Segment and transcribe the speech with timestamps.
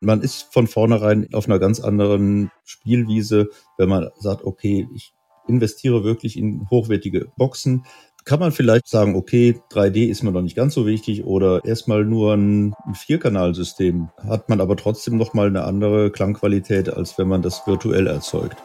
[0.00, 3.48] Man ist von vornherein auf einer ganz anderen Spielwiese,
[3.78, 5.12] wenn man sagt, okay, ich
[5.48, 7.84] investiere wirklich in hochwertige Boxen.
[8.24, 12.04] Kann man vielleicht sagen, okay, 3D ist mir noch nicht ganz so wichtig oder erstmal
[12.04, 14.10] nur ein Vierkanalsystem.
[14.18, 18.56] Hat man aber trotzdem nochmal eine andere Klangqualität, als wenn man das virtuell erzeugt.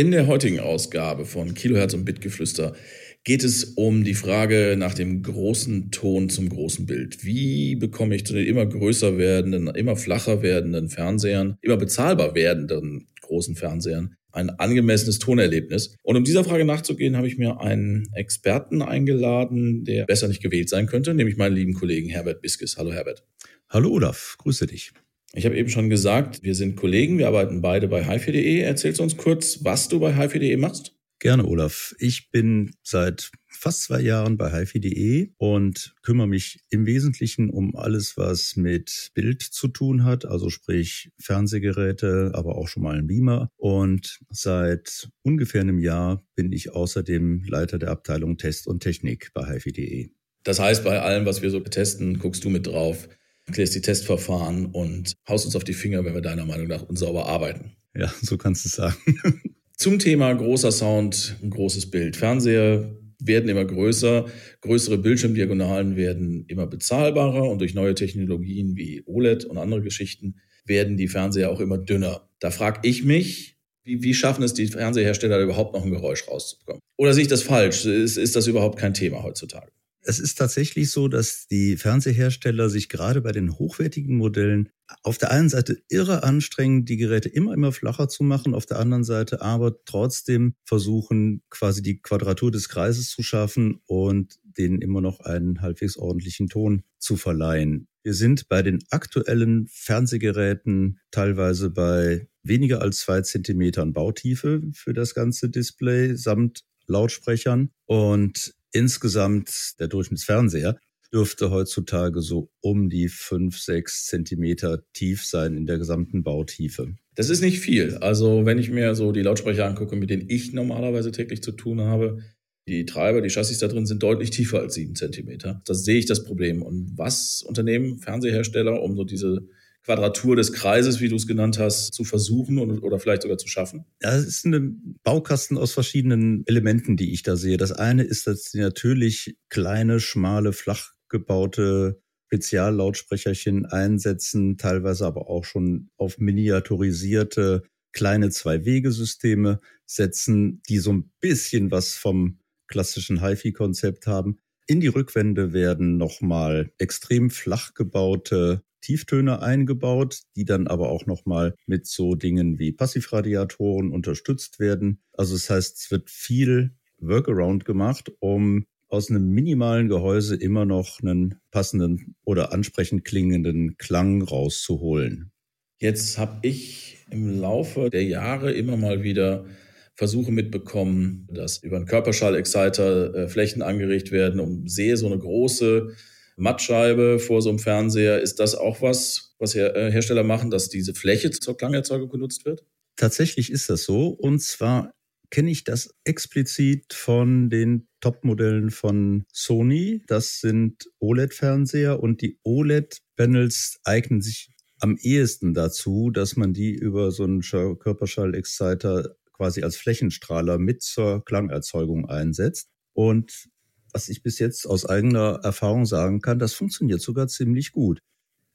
[0.00, 2.74] In der heutigen Ausgabe von Kilohertz und Bitgeflüster
[3.22, 7.22] geht es um die Frage nach dem großen Ton zum großen Bild.
[7.22, 13.08] Wie bekomme ich zu den immer größer werdenden, immer flacher werdenden Fernsehern, immer bezahlbar werdenden
[13.20, 15.94] großen Fernsehern ein angemessenes Tonerlebnis?
[16.02, 20.70] Und um dieser Frage nachzugehen, habe ich mir einen Experten eingeladen, der besser nicht gewählt
[20.70, 22.78] sein könnte, nämlich meinen lieben Kollegen Herbert Biskes.
[22.78, 23.22] Hallo Herbert.
[23.68, 24.92] Hallo Olaf, grüße dich.
[25.32, 28.60] Ich habe eben schon gesagt, wir sind Kollegen, wir arbeiten beide bei hifi.de.
[28.60, 30.96] Erzählst du uns kurz, was du bei hifi.de machst?
[31.20, 31.94] Gerne, Olaf.
[31.98, 38.16] Ich bin seit fast zwei Jahren bei hifi.de und kümmere mich im Wesentlichen um alles,
[38.16, 43.50] was mit Bild zu tun hat, also sprich Fernsehgeräte, aber auch schon mal ein Beamer.
[43.56, 49.44] Und seit ungefähr einem Jahr bin ich außerdem Leiter der Abteilung Test und Technik bei
[49.46, 50.10] hifi.de.
[50.42, 53.08] Das heißt, bei allem, was wir so testen, guckst du mit drauf
[53.50, 57.26] klärst die Testverfahren und haust uns auf die Finger, wenn wir deiner Meinung nach unsauber
[57.26, 57.72] arbeiten.
[57.94, 58.96] Ja, so kannst du es sagen.
[59.76, 62.16] Zum Thema großer Sound, ein großes Bild.
[62.16, 64.26] Fernseher werden immer größer,
[64.60, 70.96] größere Bildschirmdiagonalen werden immer bezahlbarer und durch neue Technologien wie OLED und andere Geschichten werden
[70.96, 72.28] die Fernseher auch immer dünner.
[72.40, 76.80] Da frage ich mich, wie, wie, schaffen es die Fernsehersteller überhaupt noch ein Geräusch rauszubekommen?
[76.96, 77.86] Oder sehe ich das falsch?
[77.86, 79.72] Ist, ist das überhaupt kein Thema heutzutage?
[80.02, 84.70] Es ist tatsächlich so, dass die Fernsehersteller sich gerade bei den hochwertigen Modellen
[85.02, 88.78] auf der einen Seite irre anstrengen, die Geräte immer, immer flacher zu machen, auf der
[88.78, 95.00] anderen Seite aber trotzdem versuchen, quasi die Quadratur des Kreises zu schaffen und denen immer
[95.00, 97.86] noch einen halbwegs ordentlichen Ton zu verleihen.
[98.02, 105.14] Wir sind bei den aktuellen Fernsehgeräten teilweise bei weniger als zwei Zentimetern Bautiefe für das
[105.14, 107.70] ganze Display samt Lautsprechern.
[107.86, 110.78] Und Insgesamt der Durchschnittsfernseher
[111.12, 116.94] dürfte heutzutage so um die fünf, sechs Zentimeter tief sein in der gesamten Bautiefe.
[117.16, 117.96] Das ist nicht viel.
[117.96, 121.80] Also wenn ich mir so die Lautsprecher angucke, mit denen ich normalerweise täglich zu tun
[121.80, 122.20] habe,
[122.68, 125.60] die Treiber, die Chassis da drin sind deutlich tiefer als sieben Zentimeter.
[125.66, 126.62] Das sehe ich das Problem.
[126.62, 129.48] Und was Unternehmen, Fernsehersteller, um so diese
[129.84, 133.84] Quadratur des Kreises, wie du es genannt hast, zu versuchen oder vielleicht sogar zu schaffen?
[134.02, 137.56] Ja, es ist ein Baukasten aus verschiedenen Elementen, die ich da sehe.
[137.56, 145.44] Das eine ist, dass sie natürlich kleine, schmale, flach gebaute Speziallautsprecherchen einsetzen, teilweise aber auch
[145.44, 154.38] schon auf miniaturisierte kleine Zwei-Wege-Systeme setzen, die so ein bisschen was vom klassischen HiFi-Konzept haben.
[154.68, 161.54] In die Rückwände werden nochmal extrem flach gebaute Tieftöne eingebaut, die dann aber auch nochmal
[161.66, 165.00] mit so Dingen wie Passivradiatoren unterstützt werden.
[165.12, 171.00] Also das heißt, es wird viel Workaround gemacht, um aus einem minimalen Gehäuse immer noch
[171.00, 175.30] einen passenden oder ansprechend klingenden Klang rauszuholen.
[175.78, 179.46] Jetzt habe ich im Laufe der Jahre immer mal wieder
[179.94, 185.94] Versuche mitbekommen, dass über einen Körperschall-Exciter äh, Flächen angeregt werden, um sehe so eine große
[186.40, 188.20] Mattscheibe vor so einem Fernseher.
[188.20, 192.44] Ist das auch was, was Her äh, Hersteller machen, dass diese Fläche zur Klangerzeugung genutzt
[192.44, 192.64] wird?
[192.96, 194.08] Tatsächlich ist das so.
[194.08, 194.92] Und zwar
[195.30, 200.02] kenne ich das explizit von den Top-Modellen von Sony.
[200.06, 204.50] Das sind OLED-Fernseher und die OLED-Panels eignen sich
[204.80, 211.24] am ehesten dazu, dass man die über so einen Körperschall-Exciter quasi als Flächenstrahler mit zur
[211.24, 212.70] Klangerzeugung einsetzt.
[212.92, 213.48] Und
[213.92, 218.00] was ich bis jetzt aus eigener Erfahrung sagen kann, das funktioniert sogar ziemlich gut.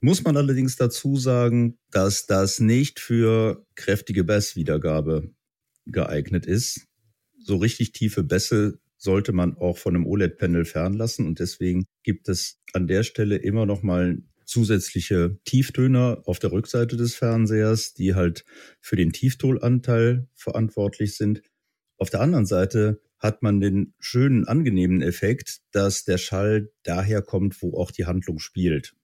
[0.01, 5.31] Muss man allerdings dazu sagen, dass das nicht für kräftige Basswiedergabe
[5.85, 6.87] geeignet ist.
[7.39, 12.59] So richtig tiefe Bässe sollte man auch von einem OLED-Panel fernlassen und deswegen gibt es
[12.73, 18.45] an der Stelle immer noch mal zusätzliche Tieftöner auf der Rückseite des Fernsehers, die halt
[18.79, 21.41] für den Tieftonanteil verantwortlich sind.
[21.97, 27.61] Auf der anderen Seite hat man den schönen, angenehmen Effekt, dass der Schall daher kommt,
[27.61, 28.95] wo auch die Handlung spielt.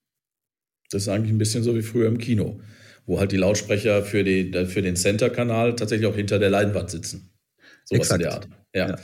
[0.92, 2.60] Das ist eigentlich ein bisschen so wie früher im Kino,
[3.06, 7.32] wo halt die Lautsprecher für, die, für den Center-Kanal tatsächlich auch hinter der Leinwand sitzen.
[7.86, 8.50] So was in der Art.
[8.76, 8.90] Ja.
[8.90, 9.00] ja.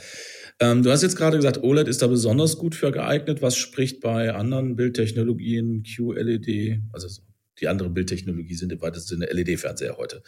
[0.60, 3.42] Ähm, du hast jetzt gerade gesagt, OLED ist da besonders gut für geeignet.
[3.42, 7.08] Was spricht bei anderen Bildtechnologien, QLED, also
[7.60, 10.22] die andere Bildtechnologie sind im weitesten Sinne LED-Fernseher heute.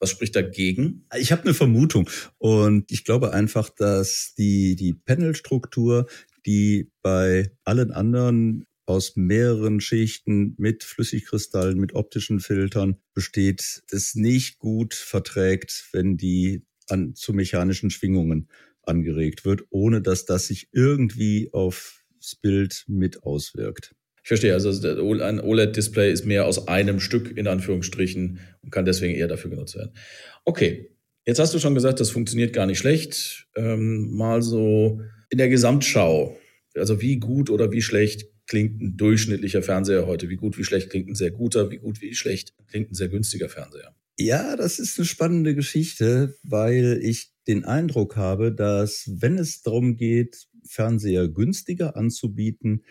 [0.00, 1.06] Was spricht dagegen?
[1.18, 2.08] Ich habe eine Vermutung
[2.38, 6.08] und ich glaube einfach, dass die, die Panelstruktur,
[6.46, 14.58] die bei allen anderen aus mehreren Schichten mit Flüssigkristallen, mit optischen Filtern besteht, es nicht
[14.58, 18.48] gut verträgt, wenn die an, zu mechanischen Schwingungen
[18.82, 23.94] angeregt wird, ohne dass das sich irgendwie aufs Bild mit auswirkt.
[24.28, 24.68] Ich verstehe, also
[25.22, 29.74] ein OLED-Display ist mehr aus einem Stück in Anführungsstrichen und kann deswegen eher dafür genutzt
[29.74, 29.92] werden.
[30.44, 30.90] Okay,
[31.24, 33.46] jetzt hast du schon gesagt, das funktioniert gar nicht schlecht.
[33.56, 36.36] Ähm, mal so in der Gesamtschau,
[36.74, 40.28] also wie gut oder wie schlecht klingt ein durchschnittlicher Fernseher heute?
[40.28, 41.70] Wie gut, wie schlecht klingt ein sehr guter?
[41.70, 43.94] Wie gut, wie schlecht klingt ein sehr günstiger Fernseher?
[44.18, 49.96] Ja, das ist eine spannende Geschichte, weil ich den Eindruck habe, dass wenn es darum
[49.96, 52.82] geht, Fernseher günstiger anzubieten,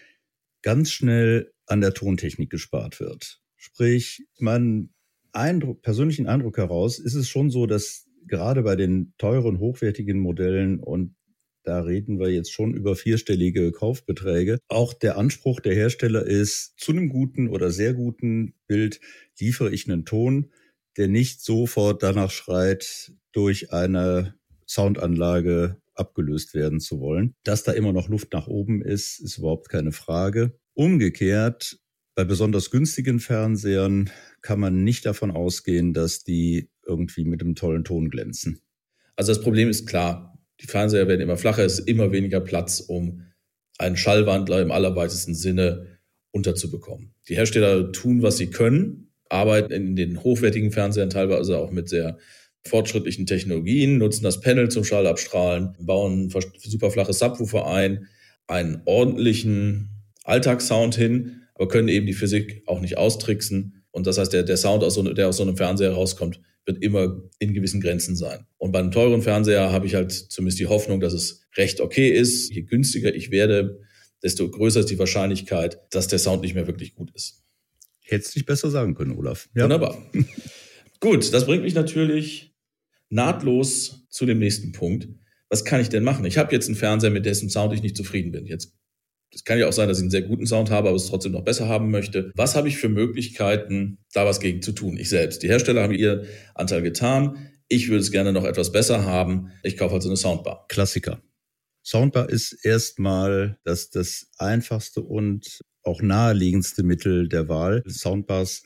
[0.62, 3.42] ganz schnell an der Tontechnik gespart wird.
[3.56, 4.90] Sprich, mein
[5.32, 10.80] Eindruck, persönlichen Eindruck heraus ist es schon so, dass gerade bei den teuren, hochwertigen Modellen
[10.80, 11.16] und
[11.64, 14.58] da reden wir jetzt schon über vierstellige Kaufbeträge.
[14.70, 19.02] Auch der Anspruch der Hersteller ist, zu einem guten oder sehr guten Bild
[19.38, 20.54] liefere ich einen Ton,
[20.96, 27.36] der nicht sofort danach schreit, durch eine Soundanlage abgelöst werden zu wollen.
[27.44, 30.58] Dass da immer noch Luft nach oben ist, ist überhaupt keine Frage.
[30.74, 31.80] Umgekehrt,
[32.16, 34.10] bei besonders günstigen Fernsehern
[34.42, 38.60] kann man nicht davon ausgehen, dass die irgendwie mit einem tollen Ton glänzen.
[39.16, 42.80] Also das Problem ist klar, die Fernseher werden immer flacher, es ist immer weniger Platz,
[42.80, 43.24] um
[43.78, 46.00] einen Schallwandler im allerweitesten Sinne
[46.32, 47.14] unterzubekommen.
[47.28, 52.18] Die Hersteller tun, was sie können, arbeiten in den hochwertigen Fernsehern teilweise auch mit sehr
[52.66, 56.32] fortschrittlichen Technologien, nutzen das Panel zum Schallabstrahlen, bauen
[56.64, 58.08] super flache Subwoofer ein,
[58.48, 59.90] einen ordentlichen
[60.24, 63.84] Alltagssound hin, aber können eben die Physik auch nicht austricksen.
[63.92, 66.84] Und das heißt, der, der Sound, aus so, der aus so einem Fernseher rauskommt, wird
[66.84, 68.46] immer in gewissen Grenzen sein.
[68.58, 72.10] Und bei einem teuren Fernseher habe ich halt zumindest die Hoffnung, dass es recht okay
[72.10, 72.52] ist.
[72.52, 73.80] Je günstiger ich werde,
[74.22, 77.44] desto größer ist die Wahrscheinlichkeit, dass der Sound nicht mehr wirklich gut ist.
[78.02, 79.50] Hättest du nicht besser sagen können, Olaf.
[79.56, 79.64] Ja.
[79.64, 79.98] Wunderbar.
[81.00, 82.56] gut, das bringt mich natürlich
[83.10, 85.08] nahtlos zu dem nächsten Punkt.
[85.50, 86.26] Was kann ich denn machen?
[86.26, 88.46] Ich habe jetzt einen Fernseher, mit dessen Sound ich nicht zufrieden bin.
[88.46, 88.78] Jetzt
[89.34, 91.34] es kann ja auch sein, dass ich einen sehr guten Sound habe, aber es trotzdem
[91.34, 92.32] noch besser haben möchte.
[92.36, 94.98] Was habe ich für Möglichkeiten, da was gegen zu tun?
[94.98, 95.44] Ich selbst.
[95.44, 97.50] Die Hersteller haben ihren Anteil getan.
[97.68, 99.52] Ich würde es gerne noch etwas besser haben.
[99.64, 100.66] Ich kaufe also eine Soundbar.
[100.70, 101.22] Klassiker.
[101.84, 107.84] Soundbar ist erstmal das, das einfachste und auch naheliegendste Mittel der Wahl.
[107.88, 108.64] Soundbars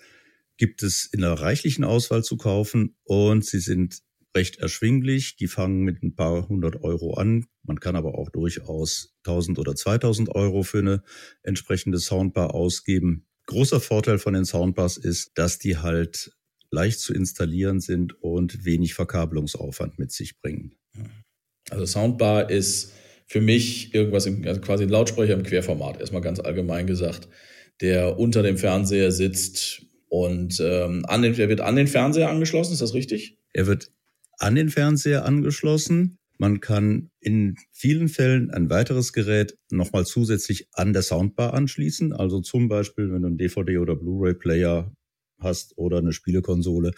[0.62, 4.04] gibt es in einer reichlichen Auswahl zu kaufen und sie sind
[4.38, 5.36] recht erschwinglich.
[5.36, 7.48] Die fangen mit ein paar hundert Euro an.
[7.64, 11.02] Man kann aber auch durchaus 1000 oder 2000 Euro für eine
[11.42, 13.26] entsprechende Soundbar ausgeben.
[13.48, 16.32] Großer Vorteil von den Soundbars ist, dass die halt
[16.70, 20.76] leicht zu installieren sind und wenig Verkabelungsaufwand mit sich bringen.
[21.72, 22.94] Also Soundbar ist
[23.26, 27.30] für mich irgendwas im, also quasi ein Lautsprecher im Querformat, erstmal ganz allgemein gesagt,
[27.82, 32.74] der unter dem Fernseher sitzt und ähm, an den, der wird an den Fernseher angeschlossen,
[32.74, 33.38] ist das richtig?
[33.54, 33.94] Er wird
[34.40, 36.18] an den Fernseher angeschlossen.
[36.38, 42.12] Man kann in vielen Fällen ein weiteres Gerät nochmal zusätzlich an der Soundbar anschließen.
[42.12, 44.94] Also zum Beispiel, wenn du einen DVD- oder Blu-ray-Player
[45.40, 46.92] hast oder eine Spielekonsole,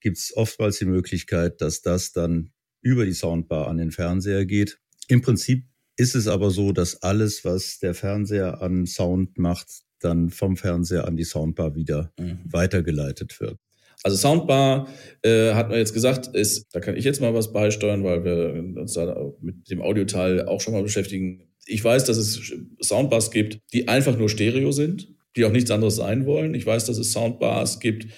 [0.00, 4.80] gibt es oftmals die Möglichkeit, dass das dann über die Soundbar an den Fernseher geht.
[5.06, 5.66] Im Prinzip
[5.98, 11.06] ist es aber so, dass alles, was der Fernseher an Sound macht, dann vom Fernseher
[11.06, 12.40] an die Soundbar wieder mhm.
[12.44, 13.58] weitergeleitet wird.
[14.02, 14.88] Also Soundbar
[15.22, 18.80] äh, hat man jetzt gesagt, ist, da kann ich jetzt mal was beisteuern, weil wir
[18.80, 21.48] uns da mit dem Audioteil auch schon mal beschäftigen.
[21.66, 25.96] Ich weiß, dass es Soundbars gibt, die einfach nur Stereo sind, die auch nichts anderes
[25.96, 26.54] sein wollen.
[26.54, 28.08] Ich weiß, dass es Soundbars gibt,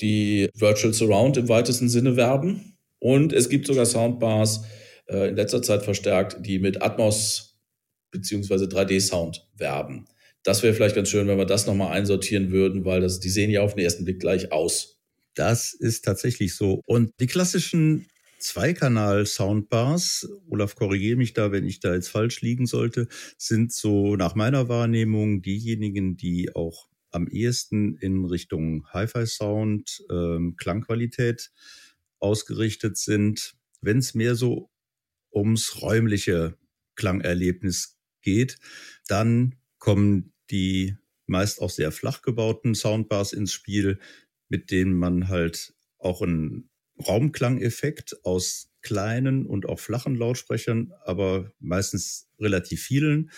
[0.00, 2.76] die Virtual Surround im weitesten Sinne werben.
[3.00, 4.62] Und es gibt sogar Soundbars,
[5.08, 7.58] äh, in letzter Zeit verstärkt, die mit Atmos
[8.10, 10.06] beziehungsweise 3D-Sound werben.
[10.42, 13.50] Das wäre vielleicht ganz schön, wenn wir das nochmal einsortieren würden, weil das, die sehen
[13.50, 14.98] ja auf den ersten Blick gleich aus.
[15.34, 16.82] Das ist tatsächlich so.
[16.86, 18.06] Und die klassischen
[18.38, 24.34] Zweikanal-Soundbars, Olaf, korrigiere mich da, wenn ich da jetzt falsch liegen sollte, sind so nach
[24.34, 31.50] meiner Wahrnehmung diejenigen, die auch am ehesten in Richtung Hi-Fi-Sound, ähm, Klangqualität
[32.20, 33.54] ausgerichtet sind.
[33.80, 34.70] Wenn es mehr so
[35.32, 36.56] ums räumliche
[36.96, 38.58] Klangerlebnis geht,
[39.06, 43.98] dann kommen die meist auch sehr flach gebauten Soundbars ins Spiel,
[44.48, 46.70] mit denen man halt auch einen
[47.06, 53.30] Raumklangeffekt aus kleinen und auch flachen Lautsprechern, aber meistens relativ vielen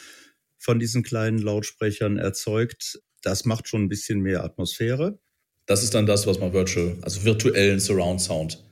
[0.58, 3.00] von diesen kleinen Lautsprechern erzeugt.
[3.22, 5.18] Das macht schon ein bisschen mehr Atmosphäre.
[5.66, 8.64] Das ist dann das, was man Virtual, also virtuellen Surround Sound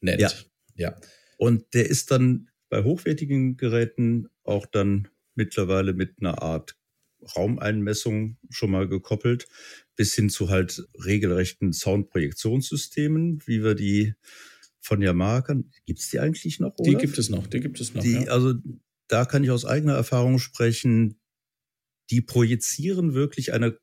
[0.00, 0.20] nennt.
[0.20, 0.30] Ja.
[0.74, 0.96] ja.
[1.38, 6.76] Und der ist dann bei hochwertigen Geräten auch dann mittlerweile mit einer Art
[7.36, 9.48] Raumeinmessung schon mal gekoppelt,
[9.96, 14.14] bis hin zu halt regelrechten Soundprojektionssystemen, wie wir die
[14.80, 15.70] von Yamaha kann.
[15.86, 16.74] Gibt es die eigentlich noch?
[16.76, 16.84] Olaf?
[16.84, 18.02] Die gibt es noch, die gibt es noch.
[18.02, 18.32] Die, ja.
[18.32, 18.54] Also
[19.08, 21.20] da kann ich aus eigener Erfahrung sprechen.
[22.10, 23.78] Die projizieren wirklich eine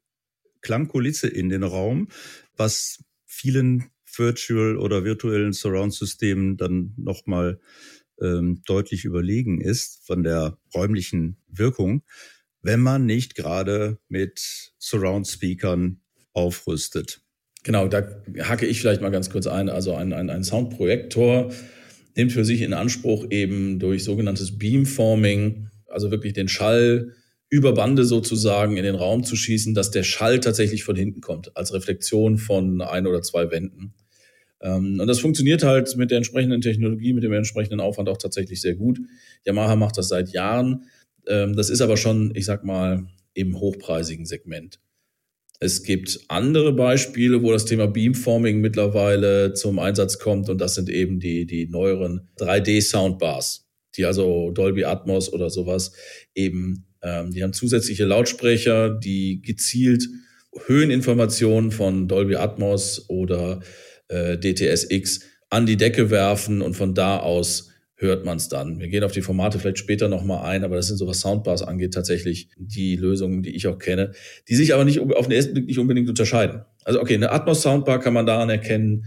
[0.62, 2.10] Klangkulisse in den Raum,
[2.56, 7.60] was vielen Virtual oder virtuellen Surround-Systemen dann nochmal
[8.22, 12.04] ähm, deutlich überlegen ist von der räumlichen Wirkung,
[12.62, 16.02] wenn man nicht gerade mit Surround-Speakern
[16.34, 17.22] aufrüstet.
[17.64, 18.08] Genau, da
[18.40, 19.70] hacke ich vielleicht mal ganz kurz ein.
[19.70, 21.52] Also ein, ein, ein Soundprojektor
[22.16, 27.14] nimmt für sich in Anspruch eben durch sogenanntes Beamforming, also wirklich den Schall
[27.50, 31.56] über Bande sozusagen in den Raum zu schießen, dass der Schall tatsächlich von hinten kommt,
[31.58, 33.94] als Reflexion von ein oder zwei Wänden.
[34.62, 38.62] Ähm, und das funktioniert halt mit der entsprechenden Technologie, mit dem entsprechenden Aufwand auch tatsächlich
[38.62, 39.00] sehr gut.
[39.46, 40.86] Yamaha macht das seit Jahren.
[41.30, 44.80] Ähm, das ist aber schon, ich sag mal, im hochpreisigen Segment.
[45.62, 50.90] Es gibt andere Beispiele, wo das Thema Beamforming mittlerweile zum Einsatz kommt und das sind
[50.90, 55.92] eben die, die neueren 3D-Soundbars, die also Dolby Atmos oder sowas
[56.34, 60.08] eben, ähm, die haben zusätzliche Lautsprecher, die gezielt
[60.66, 63.60] Höheninformationen von Dolby Atmos oder
[64.08, 67.69] äh, DTSX an die Decke werfen und von da aus
[68.00, 68.80] hört man es dann.
[68.80, 71.64] Wir gehen auf die Formate vielleicht später nochmal ein, aber das sind so, was Soundbars
[71.64, 74.14] angeht, tatsächlich die Lösungen, die ich auch kenne,
[74.48, 76.64] die sich aber nicht auf den ersten Blick nicht unbedingt unterscheiden.
[76.86, 79.06] Also okay, eine Atmos Soundbar kann man daran erkennen,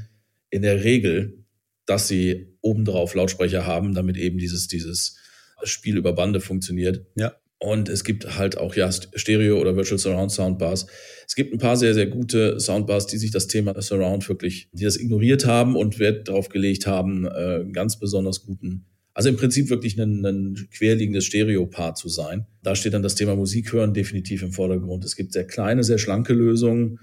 [0.50, 1.44] in der Regel,
[1.86, 5.16] dass sie obendrauf Lautsprecher haben, damit eben dieses, dieses
[5.64, 7.06] Spiel über Bande funktioniert.
[7.16, 7.34] Ja.
[7.62, 10.88] Und es gibt halt auch ja Stereo oder Virtual Surround Soundbars.
[11.28, 14.82] Es gibt ein paar sehr, sehr gute Soundbars, die sich das Thema Surround wirklich, die
[14.82, 19.70] das ignoriert haben und Wert darauf gelegt haben, äh, ganz besonders guten, also im Prinzip
[19.70, 22.46] wirklich ein, ein querliegendes Stereo-Paar zu sein.
[22.64, 25.04] Da steht dann das Thema Musik hören definitiv im Vordergrund.
[25.04, 26.98] Es gibt sehr kleine, sehr schlanke Lösungen,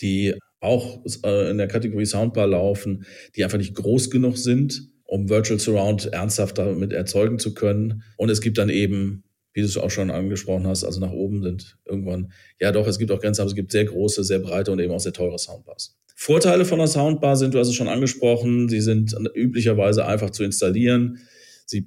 [0.00, 3.04] die auch äh, in der Kategorie Soundbar laufen,
[3.36, 8.02] die einfach nicht groß genug sind, um Virtual Surround ernsthaft damit erzeugen zu können.
[8.16, 11.42] Und es gibt dann eben wie du es auch schon angesprochen hast, also nach oben
[11.42, 14.70] sind irgendwann, ja doch, es gibt auch Grenzen, aber es gibt sehr große, sehr breite
[14.72, 15.96] und eben auch sehr teure Soundbars.
[16.14, 20.44] Vorteile von einer Soundbar sind, du hast es schon angesprochen, sie sind üblicherweise einfach zu
[20.44, 21.18] installieren.
[21.64, 21.86] Sie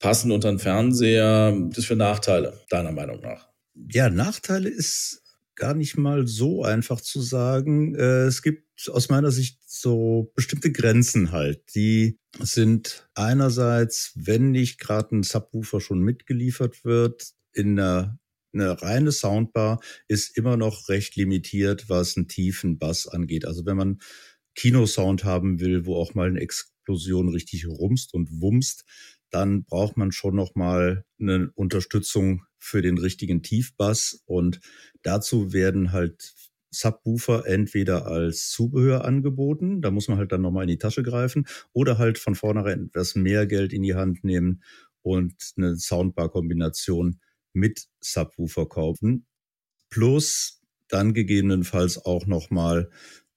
[0.00, 1.56] passen unter den Fernseher.
[1.70, 3.48] Das für Nachteile, deiner Meinung nach?
[3.90, 5.22] Ja, Nachteile ist
[5.58, 7.94] gar nicht mal so einfach zu sagen.
[7.94, 11.74] Äh, es gibt aus meiner Sicht so bestimmte Grenzen halt.
[11.74, 18.18] Die sind einerseits, wenn nicht gerade ein Subwoofer schon mitgeliefert wird, in einer
[18.54, 23.44] eine reine Soundbar ist immer noch recht limitiert, was einen tiefen Bass angeht.
[23.44, 23.98] Also wenn man
[24.54, 28.84] Kinosound haben will, wo auch mal eine Explosion richtig rumst und wumst,
[29.30, 34.60] dann braucht man schon noch mal eine Unterstützung für den richtigen Tiefbass und
[35.02, 36.34] dazu werden halt
[36.70, 41.46] Subwoofer entweder als Zubehör angeboten, da muss man halt dann nochmal in die Tasche greifen,
[41.72, 44.62] oder halt von vornherein etwas mehr Geld in die Hand nehmen
[45.02, 47.20] und eine Soundbar-Kombination
[47.54, 49.26] mit Subwoofer kaufen.
[49.90, 52.90] Plus dann gegebenenfalls auch nochmal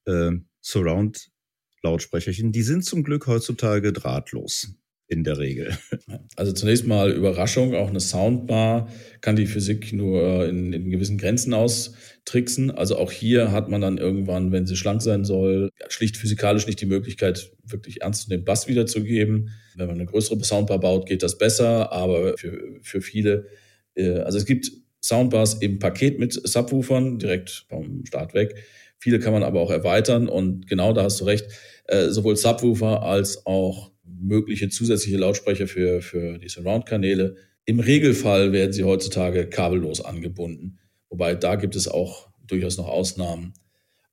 [0.06, 2.52] äh, Surround-Lautsprecherchen.
[2.52, 4.74] Die sind zum Glück heutzutage drahtlos
[5.12, 5.76] in der Regel.
[6.34, 8.88] Also zunächst mal Überraschung, auch eine Soundbar
[9.20, 12.70] kann die Physik nur in, in, gewissen Grenzen austricksen.
[12.70, 16.80] Also auch hier hat man dann irgendwann, wenn sie schlank sein soll, schlicht physikalisch nicht
[16.80, 19.50] die Möglichkeit, wirklich ernst den Bass wiederzugeben.
[19.76, 23.46] Wenn man eine größere Soundbar baut, geht das besser, aber für, für viele,
[23.94, 24.72] äh, also es gibt
[25.04, 28.54] Soundbars im Paket mit Subwoofern, direkt vom Start weg.
[28.98, 31.46] Viele kann man aber auch erweitern und genau da hast du recht,
[31.88, 37.36] äh, sowohl Subwoofer als auch mögliche zusätzliche Lautsprecher für, für die Surround-Kanäle.
[37.64, 40.78] Im Regelfall werden sie heutzutage kabellos angebunden,
[41.08, 43.54] wobei da gibt es auch durchaus noch Ausnahmen.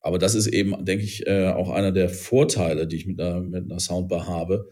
[0.01, 3.41] Aber das ist eben, denke ich, äh, auch einer der Vorteile, die ich mit einer,
[3.41, 4.69] mit einer Soundbar habe.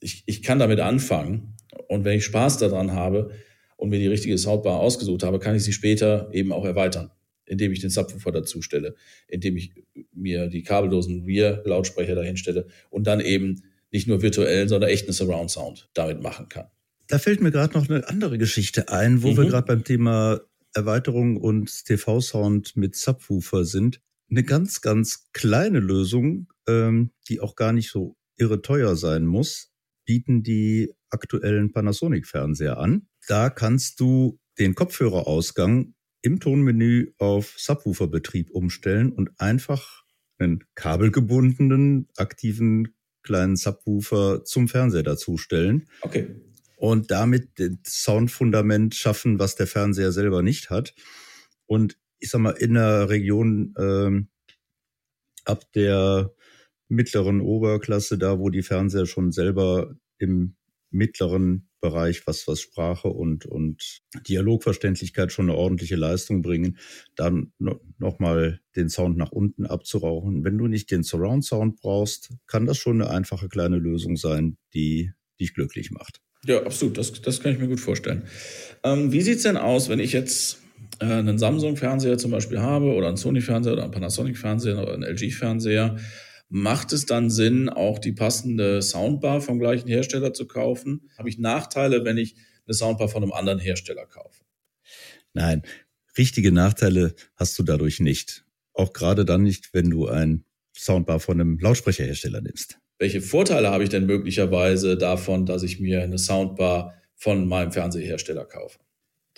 [0.00, 1.54] Ich, ich kann damit anfangen
[1.88, 3.30] und wenn ich Spaß daran habe
[3.76, 7.10] und mir die richtige Soundbar ausgesucht habe, kann ich sie später eben auch erweitern,
[7.46, 8.94] indem ich den Subwoofer dazu stelle,
[9.28, 9.72] indem ich
[10.12, 15.50] mir die kabellosen Rear-Lautsprecher dahin stelle und dann eben nicht nur virtuellen, sondern echten Surround
[15.50, 16.66] Sound damit machen kann.
[17.08, 19.36] Da fällt mir gerade noch eine andere Geschichte ein, wo mhm.
[19.36, 20.40] wir gerade beim Thema
[20.74, 24.00] Erweiterung und TV-Sound mit Subwoofer sind.
[24.30, 29.72] Eine ganz, ganz kleine Lösung, ähm, die auch gar nicht so irre teuer sein muss,
[30.04, 33.08] bieten die aktuellen Panasonic-Fernseher an.
[33.26, 40.04] Da kannst du den Kopfhörerausgang im Tonmenü auf Subwooferbetrieb umstellen und einfach
[40.38, 42.94] einen kabelgebundenen, aktiven
[43.30, 45.86] kleinen Subwoofer zum Fernseher dazustellen.
[46.00, 46.34] Okay.
[46.74, 50.94] Und damit das Soundfundament schaffen, was der Fernseher selber nicht hat.
[51.66, 54.28] Und ich sag mal, in der Region ähm,
[55.44, 56.32] ab der
[56.88, 60.56] mittleren Oberklasse, da wo die Fernseher schon selber im
[60.90, 66.78] mittleren Bereich, was, was Sprache und, und Dialogverständlichkeit schon eine ordentliche Leistung bringen,
[67.16, 67.52] dann
[67.98, 70.44] nochmal den Sound nach unten abzurauchen.
[70.44, 74.56] Wenn du nicht den Surround Sound brauchst, kann das schon eine einfache kleine Lösung sein,
[74.74, 76.20] die dich glücklich macht.
[76.44, 76.96] Ja, absolut.
[76.98, 78.24] Das, das kann ich mir gut vorstellen.
[78.82, 80.60] Ähm, wie sieht's denn aus, wenn ich jetzt
[81.00, 85.96] äh, einen Samsung-Fernseher zum Beispiel habe oder einen Sony-Fernseher oder einen Panasonic-Fernseher oder einen LG-Fernseher?
[86.52, 91.08] Macht es dann Sinn, auch die passende Soundbar vom gleichen Hersteller zu kaufen?
[91.16, 92.34] Habe ich Nachteile, wenn ich
[92.66, 94.42] eine Soundbar von einem anderen Hersteller kaufe?
[95.32, 95.62] Nein,
[96.18, 98.44] richtige Nachteile hast du dadurch nicht.
[98.72, 100.44] Auch gerade dann nicht, wenn du ein
[100.76, 102.78] Soundbar von einem Lautsprecherhersteller nimmst.
[102.98, 108.44] Welche Vorteile habe ich denn möglicherweise davon, dass ich mir eine Soundbar von meinem Fernsehersteller
[108.44, 108.80] kaufe?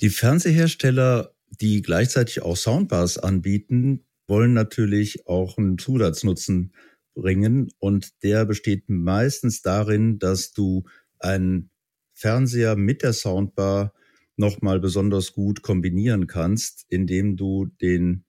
[0.01, 6.73] Die Fernsehersteller, die gleichzeitig auch Soundbars anbieten, wollen natürlich auch einen Zusatznutzen
[7.15, 10.85] bringen und der besteht meistens darin, dass du
[11.19, 11.71] einen
[12.13, 13.95] Fernseher mit der Soundbar
[14.37, 18.25] nochmal besonders gut kombinieren kannst, indem du den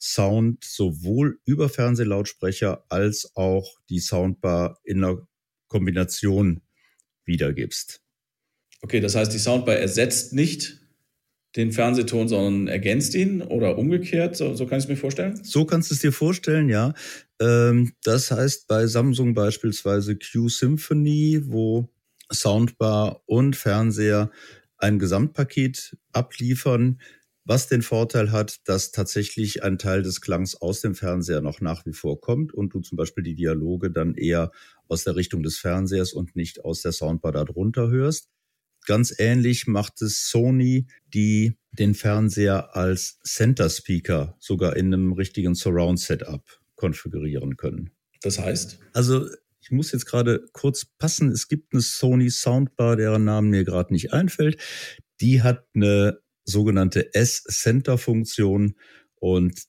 [0.00, 5.26] Sound sowohl über Fernsehlautsprecher als auch die Soundbar in einer
[5.68, 6.62] Kombination
[7.24, 8.02] wiedergibst.
[8.80, 10.81] Okay, das heißt, die Soundbar ersetzt nicht
[11.56, 14.36] den Fernsehton, sondern ergänzt ihn oder umgekehrt?
[14.36, 15.38] So, so kann ich es mir vorstellen?
[15.42, 16.94] So kannst du es dir vorstellen, ja.
[17.40, 21.88] Ähm, das heißt bei Samsung beispielsweise Q Symphony, wo
[22.32, 24.30] Soundbar und Fernseher
[24.78, 27.00] ein Gesamtpaket abliefern,
[27.44, 31.84] was den Vorteil hat, dass tatsächlich ein Teil des Klangs aus dem Fernseher noch nach
[31.86, 34.52] wie vor kommt und du zum Beispiel die Dialoge dann eher
[34.88, 38.28] aus der Richtung des Fernsehers und nicht aus der Soundbar darunter hörst.
[38.86, 45.54] Ganz ähnlich macht es Sony, die den Fernseher als Center Speaker sogar in einem richtigen
[45.54, 46.42] Surround Setup
[46.74, 47.90] konfigurieren können.
[48.22, 48.78] Das heißt?
[48.92, 49.28] Also
[49.60, 51.30] ich muss jetzt gerade kurz passen.
[51.30, 54.60] Es gibt eine Sony Soundbar, deren Namen mir gerade nicht einfällt.
[55.20, 58.74] Die hat eine sogenannte S-Center-Funktion
[59.14, 59.62] und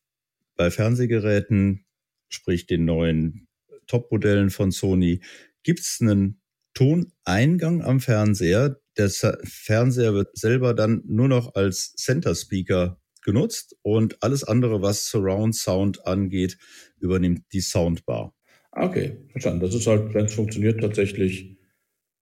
[0.56, 1.86] bei Fernsehgeräten,
[2.30, 3.48] sprich den neuen
[3.88, 5.22] Top-Modellen von Sony,
[5.62, 6.42] gibt es einen
[6.74, 14.22] Toneingang am Fernseher, der Fernseher wird selber dann nur noch als Center Speaker genutzt und
[14.22, 16.58] alles andere, was Surround Sound angeht,
[17.00, 18.34] übernimmt die Soundbar.
[18.72, 19.62] Okay, verstanden.
[19.62, 21.58] Das ist halt, wenn es funktioniert, tatsächlich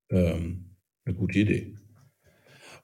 [0.09, 1.75] ähm, eine gute Idee.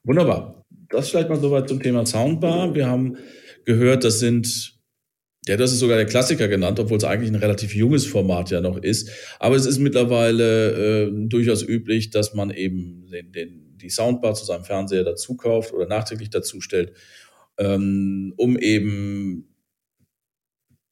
[0.03, 0.65] Wunderbar.
[0.89, 2.73] Das vielleicht mal soweit zum Thema Soundbar.
[2.73, 3.17] Wir haben
[3.65, 4.77] gehört, das sind
[5.47, 8.59] ja, das ist sogar der Klassiker genannt, obwohl es eigentlich ein relativ junges Format ja
[8.59, 9.09] noch ist.
[9.39, 14.45] Aber es ist mittlerweile äh, durchaus üblich, dass man eben den, den die Soundbar zu
[14.45, 16.93] seinem Fernseher dazu kauft oder nachträglich dazu stellt,
[17.57, 19.55] ähm, um eben,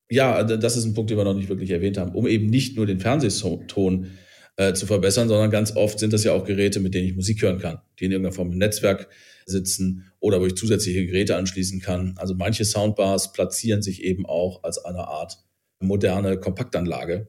[0.10, 2.76] ja, das ist ein Punkt, den wir noch nicht wirklich erwähnt haben, um eben nicht
[2.76, 4.12] nur den Fernsehton
[4.58, 7.41] äh, zu verbessern, sondern ganz oft sind das ja auch Geräte, mit denen ich Musik
[7.41, 9.10] hören kann, die in irgendeiner Form im Netzwerk
[9.45, 12.15] sitzen oder wo ich zusätzliche Geräte anschließen kann.
[12.17, 15.38] Also manche Soundbars platzieren sich eben auch als eine Art
[15.80, 17.28] moderne Kompaktanlage,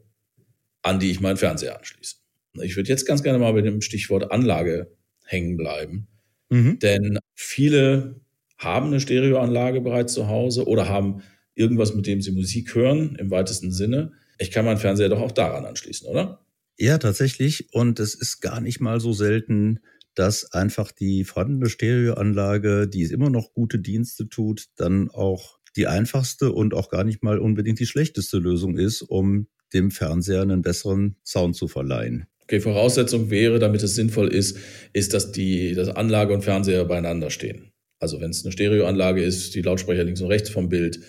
[0.82, 2.16] an die ich meinen Fernseher anschließe.
[2.62, 4.95] Ich würde jetzt ganz gerne mal mit dem Stichwort Anlage
[5.26, 6.08] hängen bleiben.
[6.48, 6.78] Mhm.
[6.78, 8.20] Denn viele
[8.58, 11.22] haben eine Stereoanlage bereits zu Hause oder haben
[11.54, 14.12] irgendwas, mit dem sie Musik hören, im weitesten Sinne.
[14.38, 16.40] Ich kann meinen Fernseher doch auch daran anschließen, oder?
[16.78, 17.72] Ja, tatsächlich.
[17.72, 19.80] Und es ist gar nicht mal so selten,
[20.14, 26.52] dass einfach die vorhandene Stereoanlage, die immer noch gute Dienste tut, dann auch die einfachste
[26.52, 31.16] und auch gar nicht mal unbedingt die schlechteste Lösung ist, um dem Fernseher einen besseren
[31.24, 32.26] Sound zu verleihen.
[32.46, 34.56] Okay, Voraussetzung wäre, damit es sinnvoll ist,
[34.92, 37.72] ist, dass die dass Anlage und Fernseher beieinander stehen.
[37.98, 41.00] Also wenn es eine Stereoanlage ist, die Lautsprecher links und rechts vom Bild.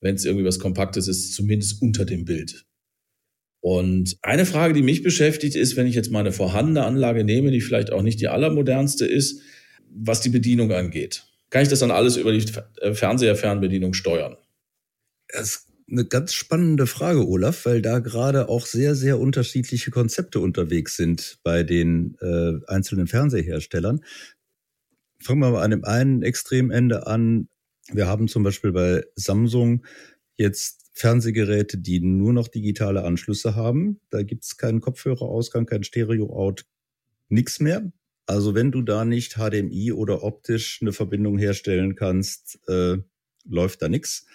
[0.00, 2.64] Wenn es irgendwie was Kompaktes ist, zumindest unter dem Bild.
[3.60, 7.60] Und eine Frage, die mich beschäftigt, ist, wenn ich jetzt meine vorhandene Anlage nehme, die
[7.60, 9.40] vielleicht auch nicht die allermodernste ist,
[9.90, 11.24] was die Bedienung angeht.
[11.50, 12.44] Kann ich das dann alles über die
[12.92, 14.36] Fernseherfernbedienung steuern?
[15.28, 20.96] Es eine ganz spannende Frage, Olaf, weil da gerade auch sehr, sehr unterschiedliche Konzepte unterwegs
[20.96, 24.04] sind bei den äh, einzelnen Fernseherstellern.
[25.20, 27.48] Fangen wir mal an dem einen Extremende an.
[27.92, 29.84] Wir haben zum Beispiel bei Samsung
[30.36, 34.00] jetzt Fernsehgeräte, die nur noch digitale Anschlüsse haben.
[34.10, 36.64] Da gibt's keinen Kopfhörerausgang, kein Stereo-Out,
[37.28, 37.92] nix mehr.
[38.26, 42.96] Also wenn du da nicht HDMI oder optisch eine Verbindung herstellen kannst, äh,
[43.44, 44.26] läuft da nix.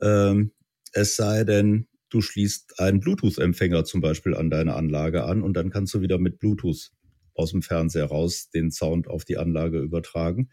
[0.00, 0.52] Ähm,
[0.94, 5.70] es sei denn, du schließt einen Bluetooth-Empfänger zum Beispiel an deine Anlage an und dann
[5.70, 6.92] kannst du wieder mit Bluetooth
[7.34, 10.50] aus dem Fernseher raus den Sound auf die Anlage übertragen.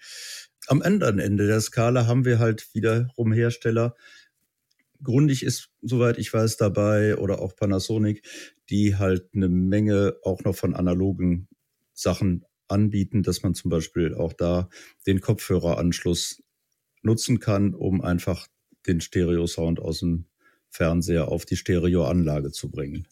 [0.67, 3.95] Am anderen Ende der Skala haben wir halt wiederum Hersteller.
[5.03, 8.23] Grundig ist, soweit ich weiß, dabei oder auch Panasonic,
[8.69, 11.47] die halt eine Menge auch noch von analogen
[11.93, 14.69] Sachen anbieten, dass man zum Beispiel auch da
[15.05, 16.41] den Kopfhöreranschluss
[17.03, 18.47] nutzen kann, um einfach
[18.87, 20.25] den Stereo-Sound aus dem
[20.71, 23.05] Fernseher auf die Stereoanlage zu bringen.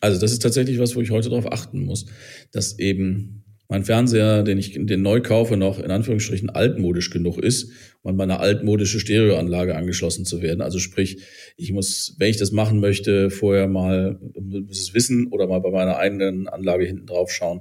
[0.00, 2.06] Also das ist tatsächlich was, wo ich heute darauf achten muss,
[2.52, 7.70] dass eben mein Fernseher, den ich den neu kaufe, noch in Anführungsstrichen altmodisch genug ist,
[8.02, 10.60] um an meine altmodische Stereoanlage angeschlossen zu werden.
[10.60, 11.22] Also sprich,
[11.56, 15.70] ich muss, wenn ich das machen möchte, vorher mal muss es wissen oder mal bei
[15.70, 17.60] meiner eigenen Anlage hinten drauf schauen,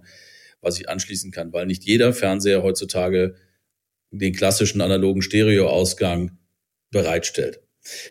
[0.61, 3.35] was ich anschließen kann, weil nicht jeder Fernseher heutzutage
[4.11, 6.39] den klassischen analogen Stereoausgang
[6.89, 7.59] bereitstellt.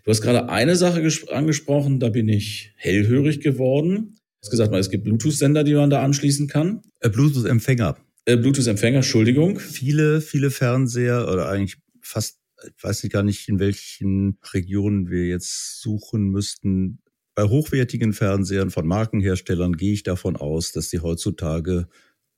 [0.05, 4.15] Du hast gerade eine Sache angesprochen, da bin ich hellhörig geworden.
[4.41, 6.83] Du hast gesagt, es gibt Bluetooth-Sender, die man da anschließen kann.
[7.01, 7.97] Äh, Bluetooth-Empfänger.
[8.25, 9.59] Äh, Bluetooth-Empfänger, Entschuldigung.
[9.59, 15.27] Viele, viele Fernseher oder eigentlich fast, ich weiß nicht gar nicht, in welchen Regionen wir
[15.27, 17.01] jetzt suchen müssten.
[17.35, 21.89] Bei hochwertigen Fernsehern von Markenherstellern gehe ich davon aus, dass sie heutzutage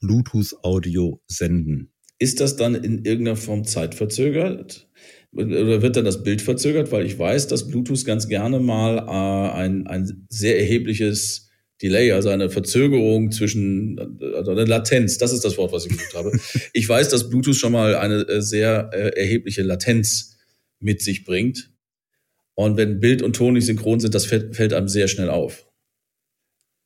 [0.01, 1.93] Bluetooth-Audio senden.
[2.19, 4.89] Ist das dann in irgendeiner Form zeitverzögert?
[5.33, 6.90] Oder wird dann das Bild verzögert?
[6.90, 11.51] Weil ich weiß, dass Bluetooth ganz gerne mal äh, ein, ein sehr erhebliches
[11.83, 13.99] Delay, also eine Verzögerung zwischen,
[14.35, 16.38] also eine Latenz, das ist das Wort, was ich gesucht habe.
[16.73, 20.37] Ich weiß, dass Bluetooth schon mal eine äh, sehr äh, erhebliche Latenz
[20.79, 21.73] mit sich bringt.
[22.55, 25.66] Und wenn Bild und Ton nicht synchron sind, das fällt, fällt einem sehr schnell auf.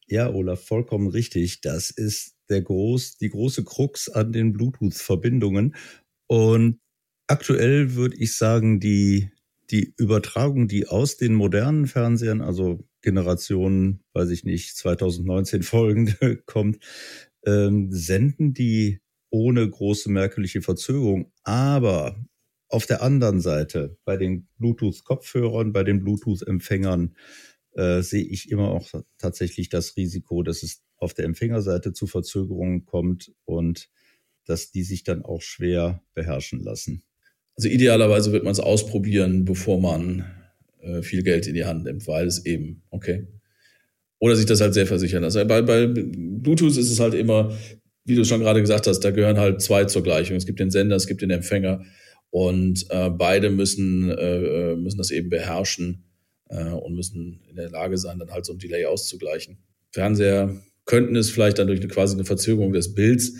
[0.06, 1.60] Ja, Olaf, vollkommen richtig.
[1.62, 5.74] Das ist der groß, die große Krux an den Bluetooth-Verbindungen.
[6.26, 6.78] Und
[7.26, 9.30] aktuell würde ich sagen, die,
[9.70, 16.78] die Übertragung, die aus den modernen Fernsehern, also Generation, weiß ich nicht, 2019 folgende kommt,
[17.46, 21.32] ähm, senden die ohne große merkliche Verzögerung.
[21.42, 22.24] Aber
[22.68, 27.16] auf der anderen Seite, bei den Bluetooth-Kopfhörern, bei den Bluetooth-Empfängern,
[27.72, 32.84] äh, sehe ich immer auch tatsächlich das Risiko, dass es auf der Empfängerseite zu Verzögerungen
[32.84, 33.90] kommt und
[34.46, 37.02] dass die sich dann auch schwer beherrschen lassen.
[37.56, 40.24] Also idealerweise wird man es ausprobieren, bevor man
[40.80, 43.26] äh, viel Geld in die Hand nimmt, weil es eben, okay.
[44.18, 45.46] Oder sich das halt sehr versichern lassen.
[45.46, 47.56] Bei, bei Bluetooth ist es halt immer,
[48.04, 50.36] wie du schon gerade gesagt hast, da gehören halt zwei zur Gleichung.
[50.36, 51.84] Es gibt den Sender, es gibt den Empfänger
[52.30, 56.04] und äh, beide müssen, äh, äh müssen das eben beherrschen
[56.48, 59.58] äh, und müssen in der Lage sein, dann halt so ein Delay auszugleichen.
[59.92, 63.34] Fernseher könnten es vielleicht dann durch eine, quasi eine Verzögerung des Bilds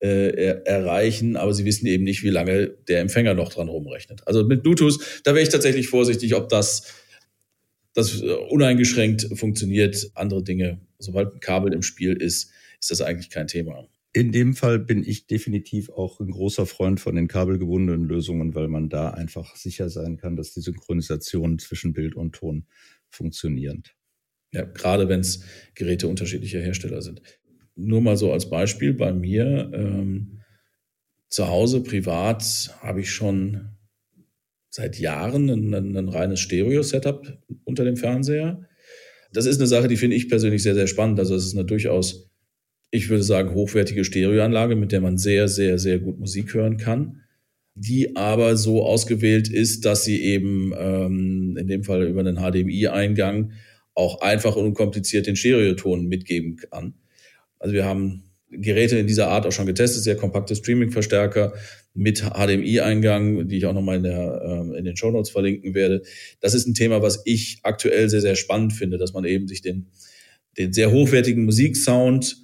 [0.00, 4.26] äh, er, erreichen, aber sie wissen eben nicht, wie lange der Empfänger noch dran rumrechnet.
[4.26, 6.92] Also mit Bluetooth, da wäre ich tatsächlich vorsichtig, ob das,
[7.94, 10.10] das uneingeschränkt funktioniert.
[10.14, 13.88] Andere Dinge, sobald ein Kabel im Spiel ist, ist das eigentlich kein Thema.
[14.12, 18.68] In dem Fall bin ich definitiv auch ein großer Freund von den kabelgebundenen Lösungen, weil
[18.68, 22.66] man da einfach sicher sein kann, dass die Synchronisation zwischen Bild und Ton
[23.08, 23.96] funktioniert.
[24.52, 25.40] Ja, gerade wenn es
[25.74, 27.22] Geräte unterschiedlicher Hersteller sind
[27.76, 30.40] nur mal so als Beispiel bei mir ähm,
[31.28, 33.74] zu Hause privat habe ich schon
[34.70, 38.68] seit Jahren ein, ein, ein reines Stereo-Setup unter dem Fernseher.
[39.32, 41.18] Das ist eine Sache, die finde ich persönlich sehr, sehr spannend.
[41.18, 42.30] Also es ist eine durchaus,
[42.90, 47.22] ich würde sagen, hochwertige Stereoanlage, mit der man sehr, sehr, sehr gut Musik hören kann,
[47.74, 53.52] die aber so ausgewählt ist, dass sie eben ähm, in dem Fall über einen HDMI-Eingang
[53.94, 56.94] auch einfach und unkompliziert den Stereoton mitgeben kann.
[57.58, 61.54] Also wir haben Geräte in dieser Art auch schon getestet, sehr kompakte Streaming-Verstärker
[61.94, 66.02] mit HDMI-Eingang, die ich auch nochmal in, der, äh, in den Show Notes verlinken werde.
[66.40, 69.62] Das ist ein Thema, was ich aktuell sehr, sehr spannend finde, dass man eben sich
[69.62, 69.86] den,
[70.58, 72.36] den sehr hochwertigen Musiksound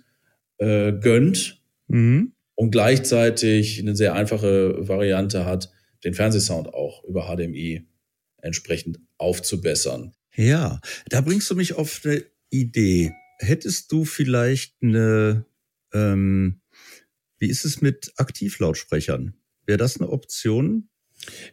[0.59, 2.33] äh, gönnt mhm.
[2.55, 5.71] und gleichzeitig eine sehr einfache Variante hat,
[6.05, 7.87] den Fernsehsound auch über HDMI
[8.41, 10.13] entsprechend aufzubessern.
[10.37, 15.45] Ja, da bringst du mich auf eine Idee hättest du vielleicht eine,
[15.93, 16.61] ähm,
[17.39, 19.35] wie ist es mit Aktivlautsprechern?
[19.67, 20.89] Wäre das eine Option?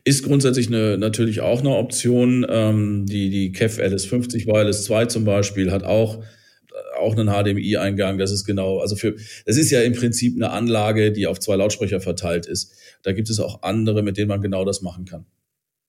[0.04, 2.46] Ist grundsätzlich eine, natürlich auch eine Option.
[2.50, 8.18] Ähm, die, die KEF LS50 Wireless 2 zum Beispiel hat auch, äh, auch einen HDMI-Eingang.
[8.18, 11.56] Das ist genau, also für, es ist ja im Prinzip eine Anlage, die auf zwei
[11.56, 12.74] Lautsprecher verteilt ist.
[13.04, 15.26] Da gibt es auch andere, mit denen man genau das machen kann.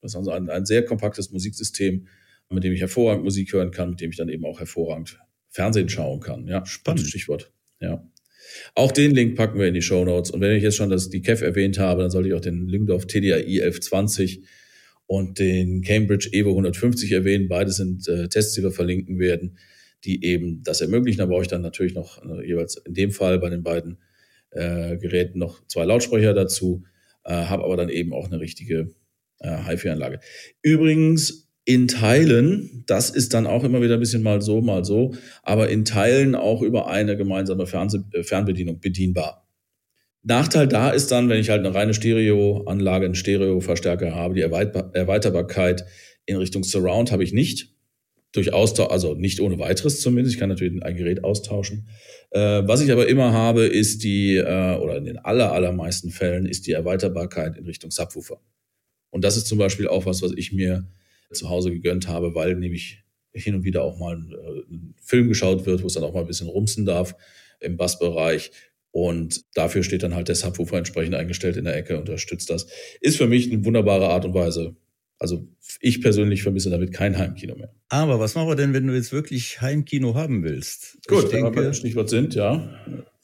[0.01, 2.07] Das ist also ein, ein sehr kompaktes Musiksystem,
[2.49, 5.89] mit dem ich hervorragend Musik hören kann, mit dem ich dann eben auch hervorragend Fernsehen
[5.89, 6.47] schauen kann.
[6.47, 7.51] Ja, spannend Stichwort.
[7.79, 8.07] Ja.
[8.75, 10.31] Auch den Link packen wir in die Show Notes.
[10.31, 12.67] Und wenn ich jetzt schon das, die KEF erwähnt habe, dann sollte ich auch den
[12.67, 14.43] Link auf TDI 1120
[15.05, 17.47] und den Cambridge Evo 150 erwähnen.
[17.47, 19.57] Beide sind äh, Tests, die wir verlinken werden,
[20.03, 21.19] die eben das ermöglichen.
[21.19, 23.97] Da brauche ich dann natürlich noch äh, jeweils in dem Fall bei den beiden
[24.51, 26.83] äh, Geräten noch zwei Lautsprecher dazu,
[27.23, 28.93] äh, habe aber dann eben auch eine richtige
[29.39, 30.19] äh, HiFi-Anlage.
[30.61, 35.13] Übrigens in Teilen, das ist dann auch immer wieder ein bisschen mal so, mal so,
[35.43, 39.47] aber in Teilen auch über eine gemeinsame äh, Fernbedienung bedienbar.
[40.23, 45.85] Nachteil da ist dann, wenn ich halt eine reine Stereoanlage, einen Stereoverstärker habe, die Erweiterbarkeit
[46.25, 47.73] in Richtung Surround habe ich nicht.
[48.31, 50.35] Durch Austausch, also nicht ohne weiteres zumindest.
[50.35, 51.87] Ich kann natürlich ein Gerät austauschen.
[52.29, 56.45] Äh, was ich aber immer habe, ist die, äh, oder in den aller, allermeisten Fällen,
[56.45, 58.39] ist die Erweiterbarkeit in Richtung Subwoofer.
[59.09, 60.87] Und das ist zum Beispiel auch was, was ich mir
[61.31, 65.27] zu Hause gegönnt habe, weil nämlich hin und wieder auch mal ein, äh, ein Film
[65.29, 67.15] geschaut wird, wo es dann auch mal ein bisschen rumsen darf
[67.59, 68.51] im Bassbereich.
[68.91, 72.67] Und dafür steht dann halt der Subwoofer entsprechend eingestellt in der Ecke, unterstützt das.
[73.01, 74.75] Ist für mich eine wunderbare Art und Weise.
[75.19, 75.47] Also
[75.81, 77.73] ich persönlich vermisse damit kein Heimkino mehr.
[77.89, 80.97] Aber was machen wir denn, wenn du jetzt wirklich Heimkino haben willst?
[81.07, 82.69] Gut, ich denke, wenn Stichwort sind, ja.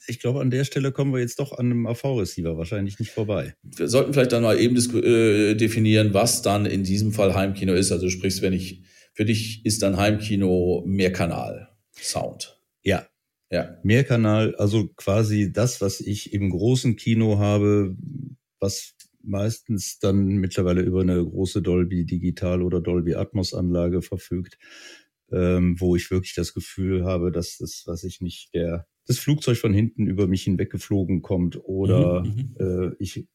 [0.08, 3.56] Ich glaube, an der Stelle kommen wir jetzt doch an einem AV-Receiver wahrscheinlich nicht vorbei.
[3.64, 7.92] Wir sollten vielleicht dann mal eben äh, definieren, was dann in diesem Fall Heimkino ist.
[7.92, 12.60] Also sprich, wenn ich, für dich ist dann Heimkino Mehrkanal Sound.
[12.84, 13.08] Ja,
[13.52, 13.78] ja.
[13.84, 17.96] Mehrkanal, also quasi das, was ich im großen Kino habe,
[18.60, 24.58] was meistens dann mittlerweile über eine große Dolby Digital oder Dolby Atmos Anlage verfügt,
[25.32, 29.58] ähm, wo ich wirklich das Gefühl habe, dass das, was ich nicht, der das Flugzeug
[29.58, 32.92] von hinten über mich hinweggeflogen kommt oder mhm, mhm.
[32.92, 33.26] äh, ich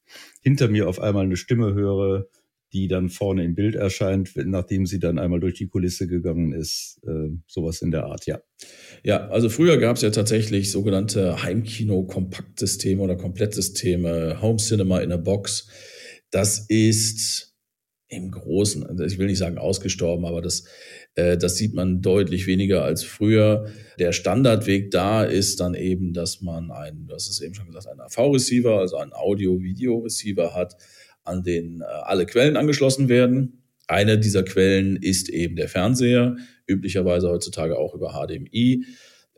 [0.40, 2.26] hinter mir auf einmal eine Stimme höre,
[2.72, 7.00] die dann vorne im Bild erscheint, nachdem sie dann einmal durch die Kulisse gegangen ist.
[7.04, 8.40] Äh, sowas in der Art, ja.
[9.02, 15.16] Ja, also früher gab es ja tatsächlich sogenannte Heimkino-Kompaktsysteme oder Komplettsysteme, Home Cinema in a
[15.16, 15.68] Box.
[16.30, 17.56] Das ist
[18.08, 20.64] im Großen, also ich will nicht sagen ausgestorben, aber das,
[21.14, 23.66] das sieht man deutlich weniger als früher.
[23.98, 28.00] Der Standardweg da ist dann eben, dass man einen, das ist eben schon gesagt, einen
[28.00, 30.76] AV-Receiver, also einen Audio-Video-Receiver hat,
[31.24, 33.62] an den äh, alle Quellen angeschlossen werden.
[33.88, 38.84] Eine dieser Quellen ist eben der Fernseher, üblicherweise heutzutage auch über HDMI.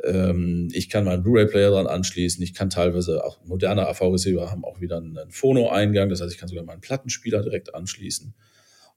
[0.05, 2.43] Ähm, ich kann meinen Blu-ray-Player dran anschließen.
[2.43, 6.09] Ich kann teilweise auch moderne AV-Receiver haben auch wieder einen Phono-Eingang.
[6.09, 8.35] Das heißt, ich kann sogar meinen Plattenspieler direkt anschließen.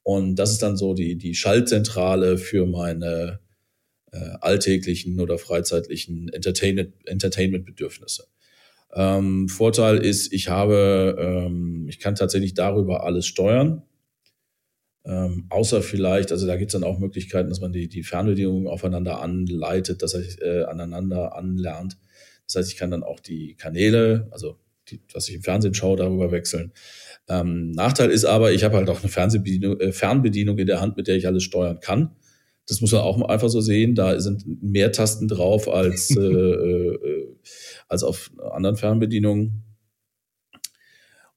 [0.05, 3.39] Und das ist dann so die, die Schaltzentrale für meine
[4.11, 8.27] äh, alltäglichen oder freizeitlichen Entertainment-Bedürfnisse.
[8.93, 13.81] Ähm, Vorteil ist, ich habe, ähm, ich kann tatsächlich darüber alles steuern.
[15.05, 18.67] Ähm, außer vielleicht, also da gibt es dann auch Möglichkeiten, dass man die, die Fernbedienung
[18.67, 21.97] aufeinander anleitet, dass heißt, äh, aneinander anlernt.
[22.45, 24.59] Das heißt, ich kann dann auch die Kanäle, also
[24.89, 26.74] die, was ich im Fernsehen schaue, darüber wechseln.
[27.28, 30.98] Ähm, Nachteil ist aber, ich habe halt auch eine Fernbedienung, äh, Fernbedienung in der Hand,
[30.98, 32.15] mit der ich alles steuern kann.
[32.67, 33.95] Das muss man auch einfach so sehen.
[33.95, 37.28] Da sind mehr Tasten drauf als, äh, äh,
[37.88, 39.63] als auf anderen Fernbedienungen.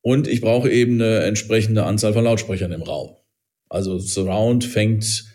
[0.00, 3.16] Und ich brauche eben eine entsprechende Anzahl von Lautsprechern im Raum.
[3.68, 5.26] Also Surround fängt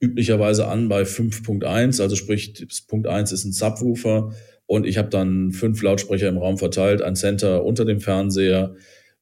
[0.00, 4.32] üblicherweise an bei 5.1, also sprich Punkt 1 ist ein Subwoofer
[4.72, 8.74] und ich habe dann fünf Lautsprecher im Raum verteilt, ein Center unter dem Fernseher,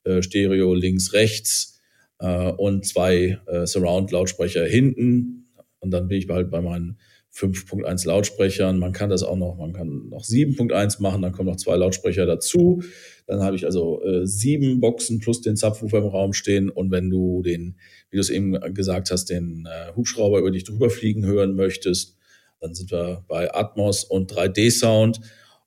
[0.04, 1.80] äh, Stereo links, rechts
[2.20, 5.48] äh, und zwei äh, Surround-Lautsprecher hinten
[5.80, 6.98] und dann bin ich halt bei meinen
[7.34, 8.78] 5.1 Lautsprechern.
[8.78, 12.26] Man kann das auch noch, man kann noch 7.1 machen, dann kommen noch zwei Lautsprecher
[12.26, 12.84] dazu.
[13.26, 16.70] Dann habe ich also äh, sieben Boxen plus den Subwoofer im Raum stehen.
[16.70, 17.76] Und wenn du den,
[18.10, 22.16] wie du es eben gesagt hast, den äh, Hubschrauber über dich drüber fliegen hören möchtest,
[22.60, 25.20] dann sind wir bei Atmos und 3D-Sound.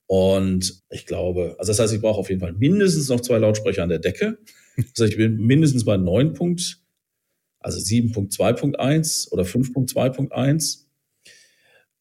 [0.07, 3.83] Und ich glaube, also das heißt, ich brauche auf jeden Fall mindestens noch zwei Lautsprecher
[3.83, 4.37] an der Decke.
[4.75, 6.79] Das heißt, ich bin mindestens bei 9 Punkt,
[7.59, 10.85] also 7.2.1 oder 5.2.1.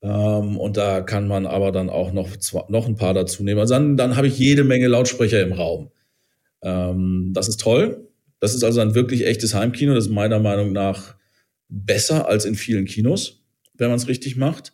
[0.03, 3.61] Ähm, und da kann man aber dann auch noch, zwei, noch ein paar dazu nehmen.
[3.61, 5.91] Also dann, dann habe ich jede Menge Lautsprecher im Raum.
[6.63, 8.09] Ähm, das ist toll.
[8.41, 9.95] Das ist also ein wirklich echtes Heimkino.
[9.95, 11.15] Das ist meiner Meinung nach
[11.69, 14.73] besser als in vielen Kinos, wenn man es richtig macht.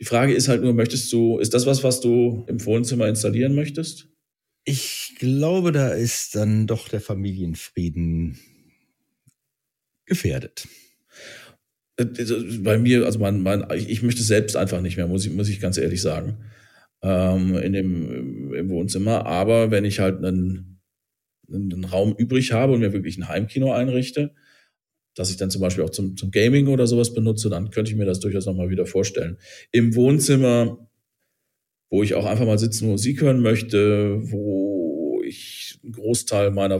[0.00, 3.54] Die Frage ist halt nur, möchtest du, ist das was, was du im Wohnzimmer installieren
[3.54, 4.08] möchtest?
[4.64, 8.38] Ich glaube, da ist dann doch der Familienfrieden
[10.04, 10.68] gefährdet.
[11.96, 12.04] Äh,
[12.60, 15.60] bei mir, also mein, mein, ich möchte selbst einfach nicht mehr, muss ich, muss ich
[15.60, 16.38] ganz ehrlich sagen,
[17.02, 19.24] ähm, in dem, im Wohnzimmer.
[19.24, 20.80] Aber wenn ich halt einen,
[21.48, 24.34] einen Raum übrig habe und mir wirklich ein Heimkino einrichte,
[25.16, 27.96] dass ich dann zum Beispiel auch zum, zum Gaming oder sowas benutze, dann könnte ich
[27.96, 29.38] mir das durchaus nochmal wieder vorstellen.
[29.72, 30.88] Im Wohnzimmer,
[31.90, 36.78] wo ich auch einfach mal sitzen Musik hören möchte, wo ich einen Großteil meiner,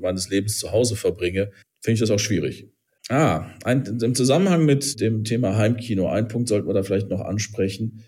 [0.00, 2.68] meines Lebens zu Hause verbringe, finde ich das auch schwierig.
[3.08, 7.20] Ah, ein, im Zusammenhang mit dem Thema Heimkino, ein Punkt sollten wir da vielleicht noch
[7.20, 8.02] ansprechen.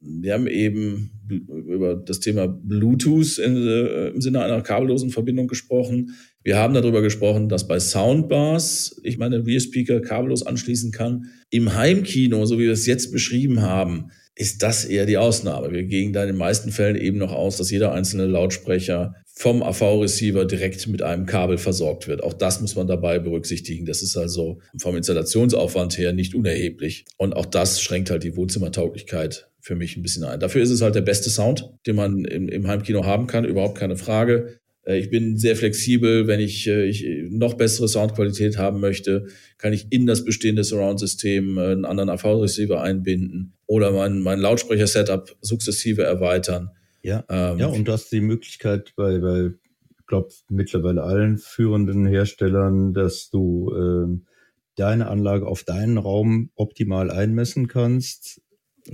[0.00, 6.14] Wir haben eben über das Thema Bluetooth in, äh, im Sinne einer kabellosen Verbindung gesprochen.
[6.44, 11.30] Wir haben darüber gesprochen, dass bei Soundbars ich meine Rear-Speaker kabellos anschließen kann.
[11.48, 15.72] Im Heimkino, so wie wir es jetzt beschrieben haben, ist das eher die Ausnahme.
[15.72, 19.62] Wir gehen da in den meisten Fällen eben noch aus, dass jeder einzelne Lautsprecher vom
[19.62, 22.22] AV-Receiver direkt mit einem Kabel versorgt wird.
[22.22, 23.86] Auch das muss man dabei berücksichtigen.
[23.86, 27.06] Das ist also vom Installationsaufwand her nicht unerheblich.
[27.16, 30.40] Und auch das schränkt halt die Wohnzimmertauglichkeit für mich ein bisschen ein.
[30.40, 33.78] Dafür ist es halt der beste Sound, den man im, im Heimkino haben kann, überhaupt
[33.78, 34.58] keine Frage.
[34.84, 36.26] Äh, ich bin sehr flexibel.
[36.26, 39.26] Wenn ich, äh, ich noch bessere Soundqualität haben möchte,
[39.58, 45.36] kann ich in das bestehende Surround-System äh, einen anderen AV-Receiver einbinden oder mein, mein Lautsprecher-Setup
[45.40, 46.70] sukzessive erweitern.
[47.02, 49.50] Ja, ähm, ja, und du hast die Möglichkeit bei, bei
[49.98, 54.30] ich glaube, mittlerweile allen führenden Herstellern, dass du äh,
[54.76, 58.42] deine Anlage auf deinen Raum optimal einmessen kannst.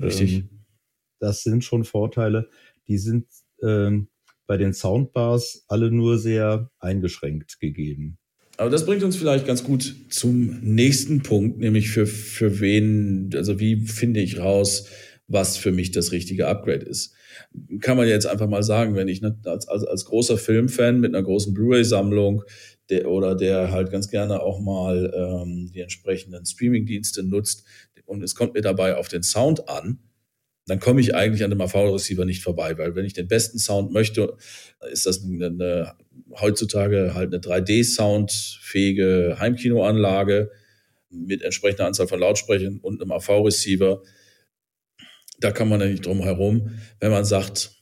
[0.00, 0.34] Richtig.
[0.34, 0.48] Ähm,
[1.18, 2.48] das sind schon Vorteile.
[2.88, 3.26] Die sind
[3.62, 4.08] ähm,
[4.50, 8.18] bei den Soundbars alle nur sehr eingeschränkt gegeben.
[8.56, 13.60] Aber das bringt uns vielleicht ganz gut zum nächsten Punkt, nämlich für, für wen, also
[13.60, 14.86] wie finde ich raus,
[15.28, 17.14] was für mich das richtige Upgrade ist.
[17.80, 21.14] Kann man jetzt einfach mal sagen, wenn ich ne, als, als, als großer Filmfan mit
[21.14, 22.42] einer großen Blu-ray-Sammlung
[22.88, 27.62] der, oder der halt ganz gerne auch mal ähm, die entsprechenden Streaming-Dienste nutzt
[28.04, 30.00] und es kommt mir dabei auf den Sound an,
[30.70, 33.92] dann komme ich eigentlich an dem AV-Receiver nicht vorbei, weil wenn ich den besten Sound
[33.92, 34.36] möchte,
[34.92, 35.94] ist das eine, eine
[36.40, 40.52] heutzutage halt eine 3D-Soundfähige Heimkinoanlage
[41.10, 44.00] mit entsprechender Anzahl von Lautsprechern und einem AV-Receiver.
[45.40, 47.72] Da kann man ja nicht drum herum, wenn man sagt,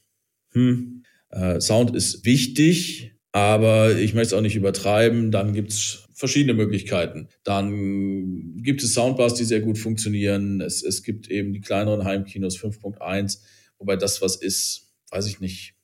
[0.53, 6.08] hm, äh, Sound ist wichtig, aber ich möchte es auch nicht übertreiben, dann gibt es
[6.19, 7.29] verschiedene Möglichkeiten.
[7.45, 10.61] Dann gibt es Soundbars, die sehr gut funktionieren.
[10.61, 13.39] Es, es gibt eben die kleineren Heimkinos 5.1,
[13.79, 15.75] wobei das was ist, weiß ich nicht.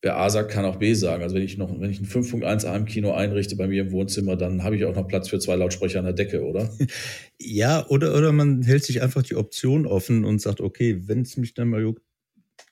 [0.00, 1.24] Wer A sagt, kann auch B sagen.
[1.24, 4.62] Also wenn ich noch, wenn ich ein 5.1 Heimkino einrichte bei mir im Wohnzimmer, dann
[4.62, 6.70] habe ich auch noch Platz für zwei Lautsprecher an der Decke, oder?
[7.38, 11.36] Ja, oder, oder man hält sich einfach die Option offen und sagt, okay, wenn es
[11.36, 12.02] mich dann mal juckt,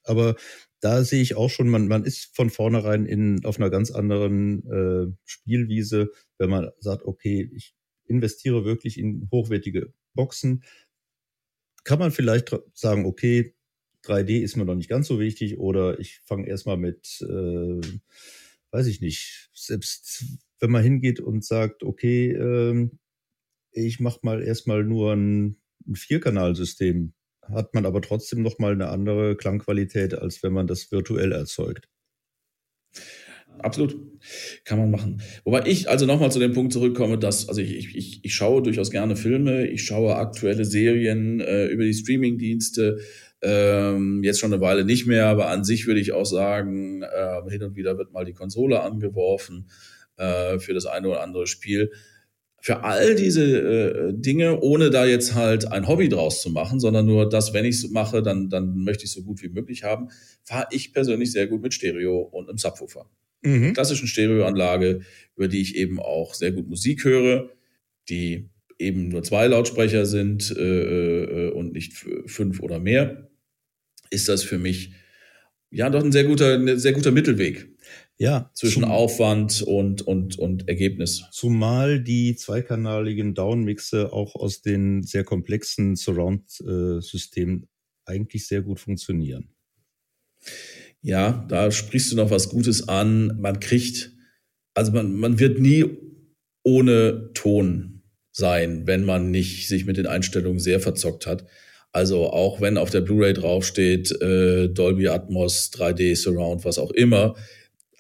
[0.05, 0.37] aber
[0.85, 4.67] da sehe ich auch schon, man, man ist von vornherein in, auf einer ganz anderen
[4.71, 10.63] äh, Spielwiese, wenn man sagt, okay, ich investiere wirklich in hochwertige Boxen.
[11.85, 13.55] Kann man vielleicht sagen, okay,
[14.05, 17.81] 3D ist mir noch nicht ganz so wichtig oder ich fange erstmal mit, äh,
[18.71, 20.27] weiß ich nicht, selbst
[20.61, 22.91] wenn man hingeht und sagt, okay, äh,
[23.73, 27.15] ich mache mal erstmal nur ein, ein Vierkanalsystem
[27.53, 31.89] hat man aber trotzdem noch mal eine andere Klangqualität, als wenn man das virtuell erzeugt.
[33.59, 33.97] Absolut.
[34.65, 35.23] Kann man machen.
[35.45, 38.91] Wobei ich also nochmal zu dem Punkt zurückkomme, dass, also ich, ich, ich schaue durchaus
[38.91, 42.99] gerne Filme, ich schaue aktuelle Serien äh, über die Streamingdienste,
[43.43, 47.51] ähm, jetzt schon eine Weile nicht mehr, aber an sich würde ich auch sagen, äh,
[47.51, 49.69] hin und wieder wird mal die Konsole angeworfen
[50.17, 51.93] äh, für das eine oder andere Spiel
[52.65, 57.05] für all diese äh, Dinge, ohne da jetzt halt ein Hobby draus zu machen, sondern
[57.05, 59.83] nur das, wenn ich es mache, dann, dann möchte ich es so gut wie möglich
[59.83, 60.09] haben,
[60.45, 63.11] fahre ich persönlich sehr gut mit Stereo und einem Subwoofer.
[63.43, 63.75] Mhm.
[63.75, 65.03] Klassischen Stereoanlage,
[65.37, 67.51] über die ich eben auch sehr gut Musik höre,
[68.09, 68.49] die
[68.79, 71.93] eben nur zwei Lautsprecher sind äh, äh und nicht
[72.25, 73.29] fünf oder mehr,
[74.09, 74.93] ist das für mich
[75.71, 77.74] ja doch ein sehr guter, ein sehr guter Mittelweg.
[78.17, 78.51] Ja.
[78.55, 81.25] Zwischen zum, Aufwand und, und, und Ergebnis.
[81.33, 87.69] Zumal die zweikanaligen Downmixe auch aus den sehr komplexen Surround-Systemen
[88.07, 89.49] eigentlich sehr gut funktionieren.
[91.01, 93.39] Ja, da sprichst du noch was Gutes an.
[93.41, 94.13] Man kriegt,
[94.75, 95.85] also man, man wird nie
[96.63, 101.47] ohne Ton sein, wenn man nicht sich mit den Einstellungen sehr verzockt hat.
[101.93, 107.37] Also auch wenn auf der Blu-ray draufsteht, äh, Dolby Atmos, 3D Surround, was auch immer,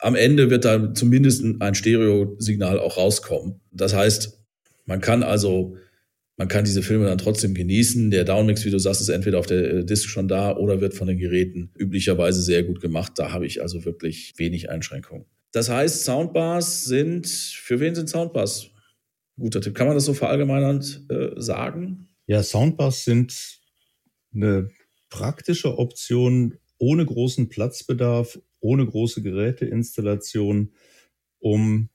[0.04, 3.62] am Ende wird da zumindest ein Stereosignal auch rauskommen.
[3.72, 4.38] Das heißt,
[4.84, 5.78] man kann also,
[6.36, 8.10] man kann diese Filme dann trotzdem genießen.
[8.10, 10.92] Der Downmix, wie du sagst, ist entweder auf der äh, Disk schon da oder wird
[10.92, 13.12] von den Geräten üblicherweise sehr gut gemacht.
[13.16, 15.24] Da habe ich also wirklich wenig Einschränkungen.
[15.52, 18.66] Das heißt, Soundbars sind, für wen sind Soundbars?
[19.38, 19.74] Guter Tipp.
[19.74, 22.08] Kann man das so verallgemeinernd äh, sagen?
[22.26, 23.58] Ja, Soundbars sind
[24.34, 24.68] eine
[25.08, 30.72] praktische Option ohne großen Platzbedarf, ohne große Geräteinstallation,
[31.38, 31.90] um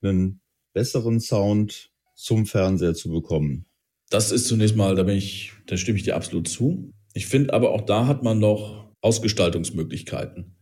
[0.00, 0.40] einen
[0.72, 3.66] besseren Sound zum Fernseher zu bekommen.
[4.10, 6.92] Das ist zunächst mal, da bin ich, da stimme ich dir absolut zu.
[7.14, 10.54] Ich finde aber auch da hat man noch Ausgestaltungsmöglichkeiten.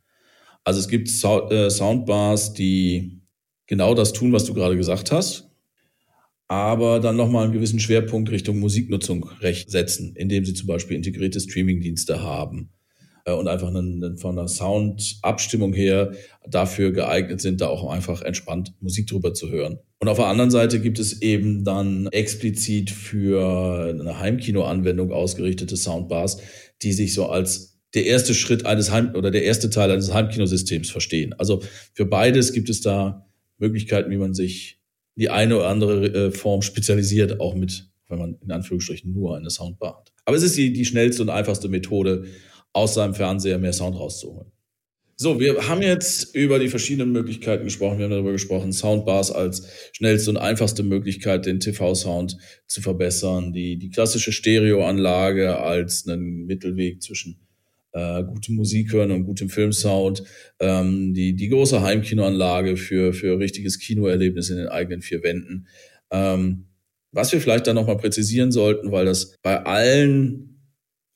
[0.64, 3.20] Also es gibt äh, Soundbars, die
[3.66, 5.50] genau das tun, was du gerade gesagt hast.
[6.48, 11.40] aber dann nochmal einen gewissen Schwerpunkt Richtung Musiknutzung recht setzen, indem sie zum Beispiel integrierte
[11.40, 12.70] Streamingdienste haben
[13.24, 16.12] und einfach einen, von der Soundabstimmung her
[16.48, 19.78] dafür geeignet sind, da auch einfach entspannt Musik drüber zu hören.
[20.00, 26.38] Und auf der anderen Seite gibt es eben dann explizit für eine Heimkino-Anwendung ausgerichtete Soundbars,
[26.82, 30.90] die sich so als der erste Schritt eines Heim oder der erste Teil eines Heimkinosystems
[30.90, 31.34] verstehen.
[31.34, 31.62] Also
[31.94, 33.26] für beides gibt es da
[33.58, 34.80] Möglichkeiten, wie man sich
[35.14, 39.50] die eine oder andere äh, Form spezialisiert, auch mit, wenn man in Anführungsstrichen nur eine
[39.50, 40.12] Soundbar hat.
[40.24, 42.24] Aber es ist die, die schnellste und einfachste Methode,
[42.72, 44.52] aus seinem Fernseher mehr Sound rauszuholen.
[45.16, 47.98] So, wir haben jetzt über die verschiedenen Möglichkeiten gesprochen.
[47.98, 53.52] Wir haben darüber gesprochen, Soundbars als schnellste und einfachste Möglichkeit, den TV-Sound zu verbessern.
[53.52, 57.38] Die, die klassische Stereoanlage als einen Mittelweg zwischen
[57.92, 60.24] äh, gutem Musik hören und gutem Filmsound.
[60.58, 65.68] Ähm, die, die große Heimkinoanlage für, für richtiges Kinoerlebnis in den eigenen vier Wänden.
[66.10, 66.66] Ähm,
[67.12, 70.51] was wir vielleicht dann nochmal präzisieren sollten, weil das bei allen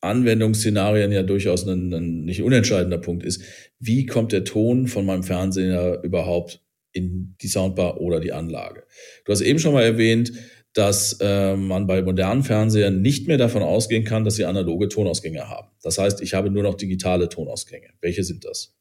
[0.01, 3.43] Anwendungsszenarien ja durchaus ein, ein nicht unentscheidender Punkt ist.
[3.79, 8.85] Wie kommt der Ton von meinem Fernseher überhaupt in die Soundbar oder die Anlage?
[9.25, 10.33] Du hast eben schon mal erwähnt,
[10.73, 15.49] dass äh, man bei modernen Fernsehern nicht mehr davon ausgehen kann, dass sie analoge Tonausgänge
[15.49, 15.69] haben.
[15.83, 17.89] Das heißt, ich habe nur noch digitale Tonausgänge.
[18.03, 18.77] Welche sind das?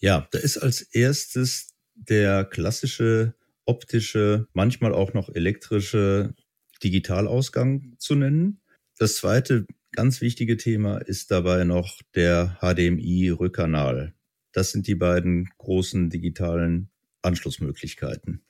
[0.00, 3.34] Ja, da ist als erstes der klassische
[3.66, 6.34] optische, manchmal auch noch elektrische
[6.82, 8.60] Digitalausgang zu nennen.
[8.98, 14.14] Das zweite Ganz wichtige Thema ist dabei noch der HDMI-Rückkanal.
[14.52, 16.90] Das sind die beiden großen digitalen
[17.22, 18.42] Anschlussmöglichkeiten.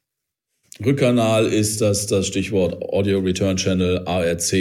[0.85, 4.53] Rückkanal ist das, das Stichwort Audio Return Channel, ARC,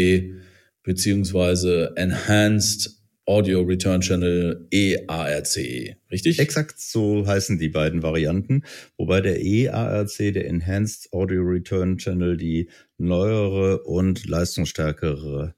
[0.84, 6.40] beziehungsweise Enhanced Audio Return Channel EARC, richtig?
[6.40, 8.64] Exakt so heißen die beiden Varianten,
[8.98, 15.56] wobei der EARC, der Enhanced Audio Return Channel, die neuere und leistungsstärkere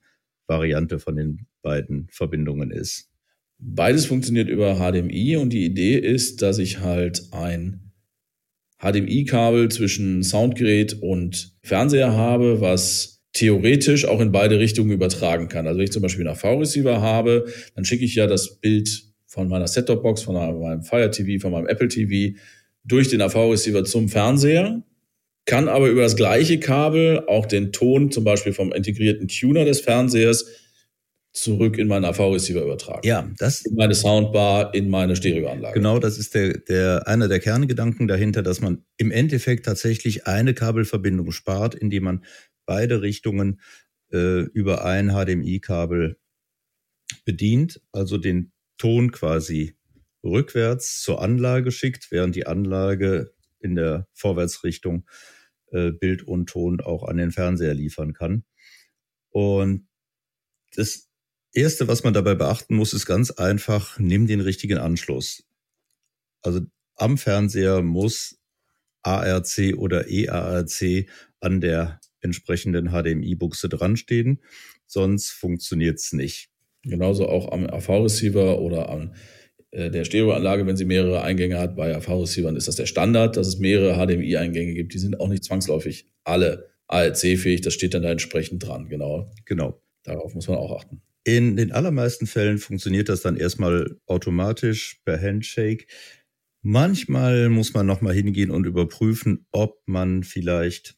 [0.51, 3.09] Variante von den beiden Verbindungen ist.
[3.57, 7.91] Beides funktioniert über HDMI und die Idee ist, dass ich halt ein
[8.79, 15.67] HDMI-Kabel zwischen Soundgerät und Fernseher habe, was theoretisch auch in beide Richtungen übertragen kann.
[15.67, 17.45] Also wenn ich zum Beispiel einen AV-Receiver habe,
[17.75, 21.67] dann schicke ich ja das Bild von meiner Set-Top-Box, von meinem Fire TV, von meinem
[21.67, 22.37] Apple TV
[22.83, 24.83] durch den AV-Receiver zum Fernseher
[25.51, 29.81] kann aber über das gleiche Kabel auch den Ton zum Beispiel vom integrierten Tuner des
[29.81, 30.45] Fernsehers
[31.33, 33.05] zurück in meinen AV-Receiver übertragen.
[33.05, 33.65] Ja, das.
[33.65, 35.73] In meine Soundbar, in meine Stereoanlage.
[35.73, 40.53] Genau, das ist der, der, einer der Kerngedanken dahinter, dass man im Endeffekt tatsächlich eine
[40.53, 42.25] Kabelverbindung spart, indem man
[42.65, 43.59] beide Richtungen
[44.13, 46.17] äh, über ein HDMI-Kabel
[47.25, 49.75] bedient, also den Ton quasi
[50.23, 55.05] rückwärts zur Anlage schickt, während die Anlage in der Vorwärtsrichtung
[55.71, 58.43] äh, Bild und Ton auch an den Fernseher liefern kann.
[59.29, 59.87] Und
[60.75, 61.09] das
[61.53, 65.43] Erste, was man dabei beachten muss, ist ganz einfach, nimm den richtigen Anschluss.
[66.41, 66.61] Also
[66.95, 68.39] am Fernseher muss
[69.03, 71.07] ARC oder EARC
[71.39, 74.41] an der entsprechenden HDMI-Buchse dranstehen,
[74.85, 76.49] sonst funktioniert es nicht.
[76.83, 79.13] Genauso auch am AV-Receiver oder am
[79.71, 81.75] der Stereoanlage, wenn sie mehrere Eingänge hat.
[81.75, 84.93] Bei AV-Receivern ist das der Standard, dass es mehrere HDMI-Eingänge gibt.
[84.93, 87.61] Die sind auch nicht zwangsläufig alle ARC-fähig.
[87.61, 88.89] Das steht dann da entsprechend dran.
[88.89, 89.31] Genau.
[89.45, 89.81] Genau.
[90.03, 91.01] Darauf muss man auch achten.
[91.23, 95.85] In den allermeisten Fällen funktioniert das dann erstmal automatisch per Handshake.
[96.63, 100.97] Manchmal muss man nochmal hingehen und überprüfen, ob man vielleicht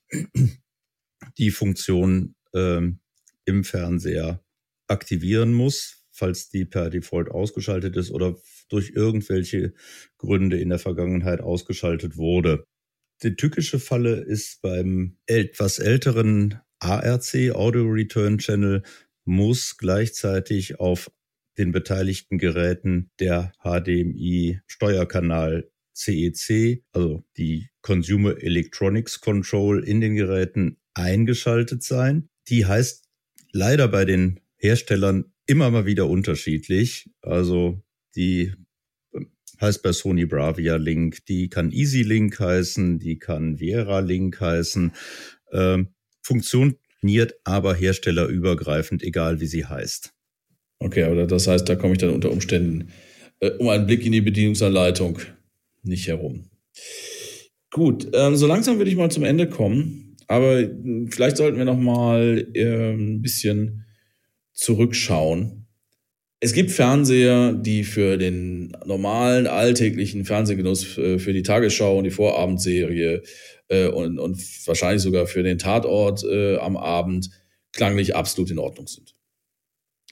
[1.38, 2.99] die Funktion ähm,
[3.45, 4.43] im Fernseher
[4.88, 8.38] aktivieren muss, falls die per Default ausgeschaltet ist oder
[8.70, 9.74] durch irgendwelche
[10.18, 12.66] Gründe in der Vergangenheit ausgeschaltet wurde.
[13.24, 18.84] Die tückische Falle ist beim etwas älteren ARC, Audio Return Channel,
[19.26, 21.11] muss gleichzeitig auf
[21.57, 30.78] den beteiligten Geräten der HDMI Steuerkanal CEC, also die Consumer Electronics Control in den Geräten
[30.93, 32.30] eingeschaltet sein.
[32.49, 33.05] Die heißt
[33.51, 37.09] leider bei den Herstellern immer mal wieder unterschiedlich.
[37.21, 37.81] Also
[38.15, 38.53] die
[39.61, 44.91] heißt bei Sony Bravia Link, die kann Easy Link heißen, die kann Viera Link heißen.
[45.51, 45.89] Ähm,
[46.21, 50.13] funktioniert aber herstellerübergreifend, egal wie sie heißt.
[50.79, 52.89] Okay, aber das heißt, da komme ich dann unter Umständen
[53.39, 55.19] äh, um einen Blick in die Bedienungsanleitung
[55.83, 56.49] nicht herum.
[57.71, 61.65] Gut, ähm, so langsam würde ich mal zum Ende kommen, aber hm, vielleicht sollten wir
[61.65, 63.85] noch mal äh, ein bisschen
[64.53, 65.67] zurückschauen
[66.39, 72.11] Es gibt Fernseher, die für den normalen alltäglichen Fernsehgenuss, äh, für die Tagesschau und die
[72.11, 73.23] Vorabendserie
[73.69, 74.37] äh, und, und
[74.67, 77.29] wahrscheinlich sogar für den Tatort äh, am Abend
[77.71, 79.15] klanglich absolut in Ordnung sind.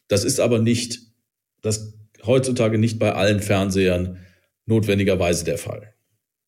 [0.07, 0.99] Das ist aber nicht,
[1.61, 1.93] das
[2.25, 4.17] heutzutage nicht bei allen Fernsehern
[4.65, 5.93] notwendigerweise der Fall.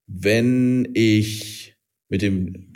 [0.07, 1.75] Wenn ich
[2.09, 2.73] mit dem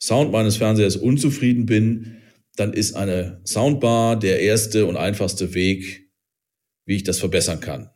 [0.00, 2.17] Sound meines Fernsehers unzufrieden bin,
[2.58, 6.10] dann ist eine Soundbar der erste und einfachste Weg,
[6.86, 7.90] wie ich das verbessern kann.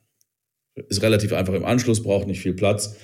[0.74, 2.96] Ist relativ einfach im Anschluss, braucht nicht viel Platz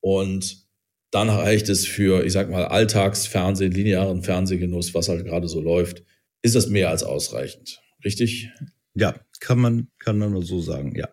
[0.00, 0.66] und
[1.10, 6.04] dann reicht es für, ich sag mal, Alltagsfernsehen, linearen Fernsehgenuss, was halt gerade so läuft,
[6.42, 7.80] ist das mehr als ausreichend.
[8.04, 8.50] Richtig?
[8.94, 11.08] Ja, kann man, kann man nur so sagen, ja.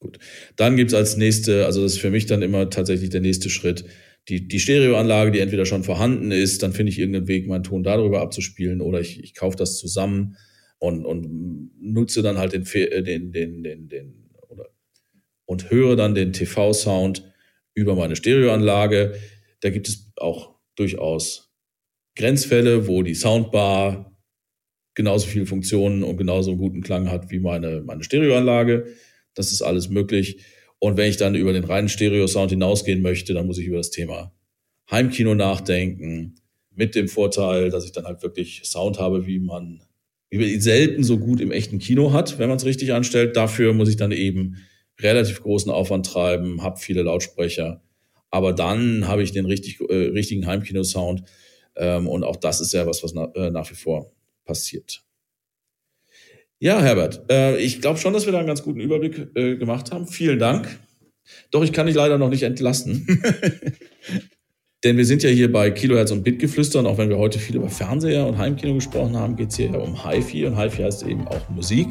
[0.00, 0.18] Gut.
[0.56, 3.84] Dann gibt's als nächste, also das ist für mich dann immer tatsächlich der nächste Schritt,
[4.28, 7.82] die, die Stereoanlage, die entweder schon vorhanden ist, dann finde ich irgendeinen Weg, meinen Ton
[7.82, 10.36] darüber abzuspielen, oder ich, ich kaufe das zusammen
[10.78, 14.68] und, und nutze dann halt den, äh, den, den, den, den oder
[15.46, 17.32] und höre dann den TV-Sound
[17.74, 19.14] über meine Stereoanlage.
[19.60, 21.52] Da gibt es auch durchaus
[22.14, 24.16] Grenzfälle, wo die Soundbar
[24.94, 28.86] genauso viele Funktionen und genauso einen guten Klang hat wie meine, meine Stereoanlage.
[29.34, 30.44] Das ist alles möglich.
[30.80, 33.90] Und wenn ich dann über den reinen Stereo-Sound hinausgehen möchte, dann muss ich über das
[33.90, 34.32] Thema
[34.90, 36.36] Heimkino nachdenken.
[36.74, 39.82] Mit dem Vorteil, dass ich dann halt wirklich Sound habe, wie man,
[40.30, 43.36] wie man ihn selten so gut im echten Kino hat, wenn man es richtig anstellt.
[43.36, 44.56] Dafür muss ich dann eben
[44.98, 47.82] relativ großen Aufwand treiben, habe viele Lautsprecher.
[48.30, 51.24] Aber dann habe ich den richtig, äh, richtigen Heimkino-Sound.
[51.76, 54.12] Ähm, und auch das ist ja was, was na, äh, nach wie vor
[54.44, 55.04] passiert.
[56.62, 59.92] Ja, Herbert, äh, ich glaube schon, dass wir da einen ganz guten Überblick äh, gemacht
[59.92, 60.06] haben.
[60.06, 60.68] Vielen Dank.
[61.50, 63.06] Doch ich kann dich leider noch nicht entlassen.
[64.84, 67.56] Denn wir sind ja hier bei Kilohertz und Bitgeflüster und auch wenn wir heute viel
[67.56, 71.02] über Fernseher und Heimkino gesprochen haben, geht es hier ja um HiFi und HiFi heißt
[71.04, 71.88] eben auch Musik.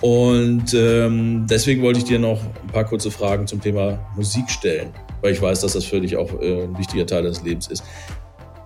[0.00, 4.88] Und ähm, deswegen wollte ich dir noch ein paar kurze Fragen zum Thema Musik stellen,
[5.20, 7.84] weil ich weiß, dass das für dich auch äh, ein wichtiger Teil deines Lebens ist.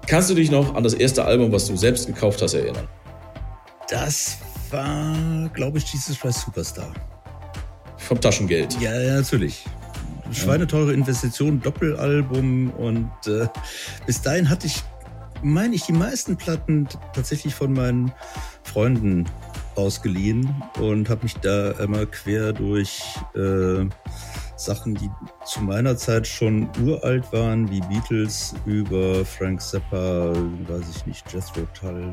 [0.07, 2.89] Kannst du dich noch an das erste Album, was du selbst gekauft hast, erinnern?
[3.89, 4.39] Das
[4.73, 6.93] war, glaube ich, Jesus Christ Superstar.
[7.97, 8.81] Vom Taschengeld.
[8.81, 9.65] Ja, ja natürlich.
[10.33, 13.49] Schweineteure Investition, Doppelalbum und äh,
[14.07, 14.83] bis dahin hatte ich,
[15.43, 18.13] meine ich, die meisten Platten tatsächlich von meinen
[18.63, 19.27] Freunden
[19.75, 23.03] ausgeliehen und habe mich da immer quer durch
[23.35, 23.87] äh,
[24.57, 25.11] Sachen, die
[25.45, 30.33] zu meiner Zeit schon uralt waren, wie Beatles über Frank Zappa,
[30.69, 32.13] weiß ich nicht, Jethro Tull.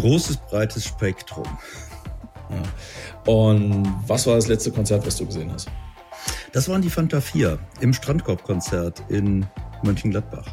[0.00, 1.46] Großes, breites Spektrum.
[2.50, 3.32] Ja.
[3.32, 5.68] Und was war das letzte Konzert, was du gesehen hast?
[6.52, 9.46] Das waren die Fanta 4 im Strandkorb-Konzert in
[9.82, 10.46] Mönchengladbach.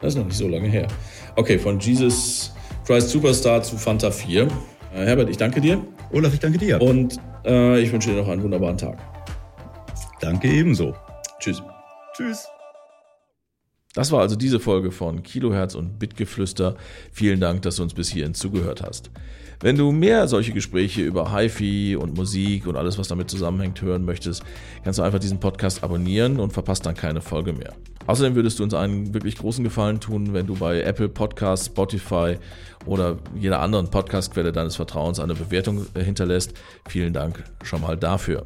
[0.00, 0.88] Das ist noch nicht so lange her.
[1.36, 2.52] Okay, von Jesus
[2.84, 4.42] Christ Superstar zu Fanta 4.
[4.42, 4.48] Äh,
[4.92, 5.82] Herbert, ich danke dir.
[6.12, 6.80] Olaf, ich danke dir.
[6.80, 8.98] Und äh, ich wünsche dir noch einen wunderbaren Tag.
[10.20, 10.94] Danke ebenso.
[11.38, 11.62] Tschüss.
[12.16, 12.53] Tschüss.
[13.94, 16.76] Das war also diese Folge von Kilohertz und Bitgeflüster.
[17.12, 19.10] Vielen Dank, dass du uns bis hierhin zugehört hast.
[19.60, 24.04] Wenn du mehr solche Gespräche über HiFi und Musik und alles, was damit zusammenhängt, hören
[24.04, 24.42] möchtest,
[24.82, 27.72] kannst du einfach diesen Podcast abonnieren und verpasst dann keine Folge mehr.
[28.06, 32.36] Außerdem würdest du uns einen wirklich großen Gefallen tun, wenn du bei Apple Podcasts, Spotify
[32.84, 36.52] oder jeder anderen Podcastquelle deines Vertrauens eine Bewertung hinterlässt.
[36.88, 38.44] Vielen Dank schon mal dafür.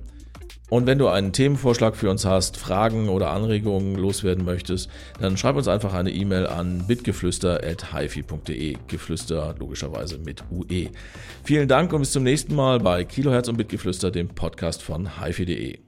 [0.71, 5.57] Und wenn du einen Themenvorschlag für uns hast, Fragen oder Anregungen loswerden möchtest, dann schreib
[5.57, 8.77] uns einfach eine E-Mail an bitgeflüster.hifi.de.
[8.87, 10.91] Geflüster logischerweise mit UE.
[11.43, 15.88] Vielen Dank und bis zum nächsten Mal bei Kilohertz und Bitgeflüster, dem Podcast von hifi.de.